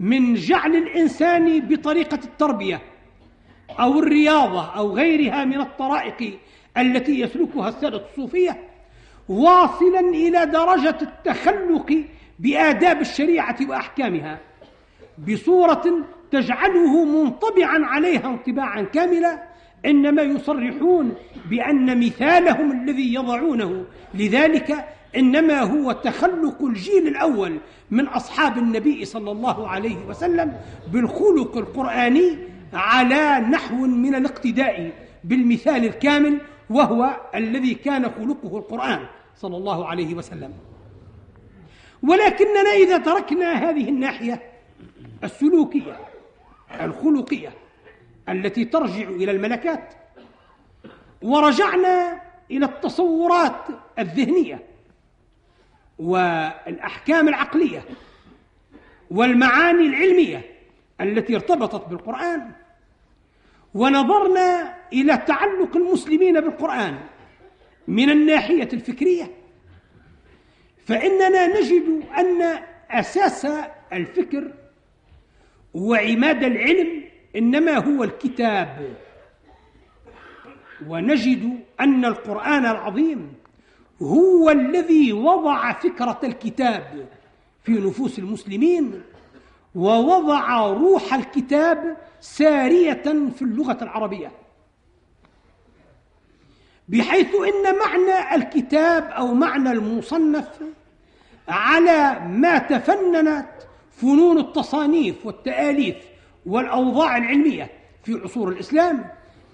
[0.00, 2.82] من جعل الإنسان بطريقة التربية
[3.80, 6.38] أو الرياضة أو غيرها من الطرائق
[6.78, 8.56] التي يسلكها السادة الصوفية
[9.28, 12.04] واصلا إلى درجة التخلق
[12.38, 14.38] بآداب الشريعة وأحكامها
[15.28, 19.42] بصورة تجعله منطبعا عليها انطباعا كاملا
[19.86, 21.14] إنما يصرحون
[21.50, 23.84] بأن مثالهم الذي يضعونه.
[24.14, 24.84] لذلك
[25.16, 27.58] إنما هو تخلق الجيل الأول
[27.90, 30.56] من أصحاب النبي صلى الله عليه وسلم
[30.92, 32.38] بالخلق القرآني
[32.72, 34.92] على نحو من الاقتداء
[35.24, 36.38] بالمثال الكامل
[36.70, 39.06] وهو الذي كان خلقه القرآن
[39.36, 40.52] صلى الله عليه وسلم.
[42.02, 44.42] ولكننا إذا تركنا هذه الناحية
[45.24, 45.96] السلوكية
[46.80, 47.48] الخلقية
[48.28, 49.94] التي ترجع إلى الملكات.
[51.22, 53.64] ورجعنا إلى التصورات
[53.98, 54.62] الذهنية
[55.98, 57.84] والأحكام العقلية
[59.10, 60.42] والمعاني العلمية
[61.00, 62.52] التي ارتبطت بالقرآن.
[63.74, 66.98] ونظرنا إلى تعلق المسلمين بالقرآن
[67.88, 69.30] من الناحية الفكرية.
[70.86, 73.46] فإننا نجد أن أساس
[73.92, 74.52] الفكر
[75.74, 77.04] وعماد العلم
[77.36, 78.94] إنما هو الكتاب.
[80.88, 83.32] ونجد أن القرآن العظيم
[84.02, 87.08] هو الذي وضع فكرة الكتاب
[87.64, 89.02] في نفوس المسلمين
[89.74, 93.02] ووضع روح الكتاب سارية
[93.36, 94.32] في اللغة العربية.
[96.88, 100.48] بحيث إن معنى الكتاب أو معنى المصنف
[101.48, 103.48] على ما تفننت
[103.90, 105.96] فنون التصانيف والتآليف
[106.46, 107.70] والأوضاع العلمية
[108.04, 109.04] في عصور الإسلام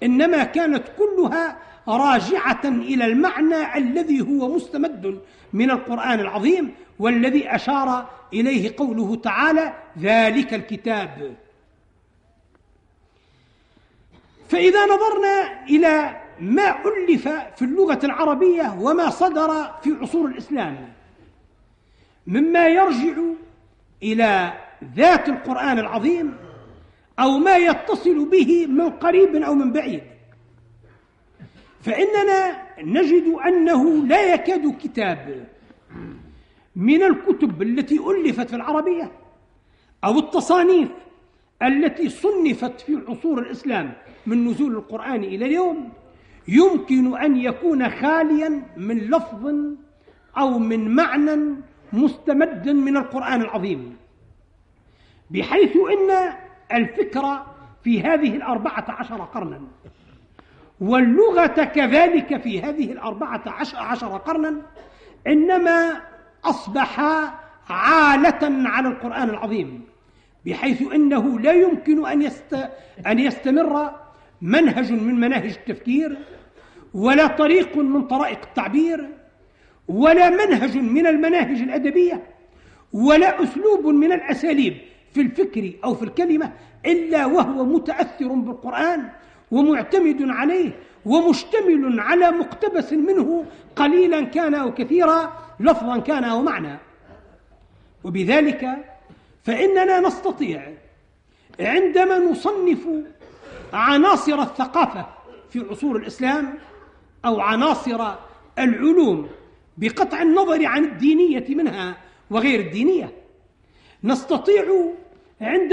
[0.03, 5.21] إنما كانت كلها راجعة إلى المعنى الذي هو مستمد
[5.53, 11.35] من القرآن العظيم والذي أشار إليه قوله تعالى ذلك الكتاب.
[14.49, 20.93] فإذا نظرنا إلى ما ألف في اللغة العربية وما صدر في عصور الإسلام
[22.27, 23.13] مما يرجع
[24.03, 24.53] إلى
[24.95, 26.37] ذات القرآن العظيم
[27.19, 30.03] أو ما يتصل به من قريب أو من بعيد.
[31.81, 35.47] فإننا نجد أنه لا يكاد كتاب
[36.75, 39.11] من الكتب التي ألفت في العربية
[40.03, 40.89] أو التصانيف
[41.63, 43.93] التي صنفت في عصور الإسلام
[44.25, 45.89] من نزول القرآن إلى اليوم
[46.47, 49.55] يمكن أن يكون خاليا من لفظ
[50.37, 51.55] أو من معنى
[51.93, 53.97] مستمد من القرآن العظيم.
[55.31, 56.33] بحيث إن
[56.73, 57.45] الفكرة
[57.83, 59.61] في هذه الأربعة عشر قرنا.
[60.81, 63.43] واللغة كذلك في هذه الأربعة
[63.75, 64.55] عشر قرنا
[65.27, 66.01] إنما
[66.45, 66.99] أصبح
[67.69, 69.81] عالة على القرآن العظيم
[70.45, 72.69] بحيث أنه لا يمكن أن, يست...
[73.07, 73.91] أن يستمر
[74.41, 76.17] منهج من مناهج التفكير
[76.93, 79.09] ولا طريق من طرائق التعبير
[79.87, 82.23] ولا منهج من المناهج الأدبية
[82.93, 84.77] ولا أسلوب من الأساليب.
[85.13, 86.51] في الفكر أو في الكلمة
[86.85, 89.09] إلا وهو متأثر بالقرآن
[89.51, 90.71] ومعتمد عليه
[91.05, 93.45] ومشتمل على مقتبس منه
[93.75, 96.77] قليلا كان أو كثيرا لفظا كان أو معنى.
[98.03, 98.67] وبذلك
[99.43, 100.73] فإننا نستطيع
[101.59, 102.87] عندما نصنف
[103.73, 105.05] عناصر الثقافة
[105.49, 106.53] في عصور الإسلام
[107.25, 108.13] أو عناصر
[108.59, 109.29] العلوم
[109.77, 111.97] بقطع النظر عن الدينية منها
[112.29, 113.11] وغير الدينية
[114.03, 114.65] نستطيع
[115.43, 115.71] عند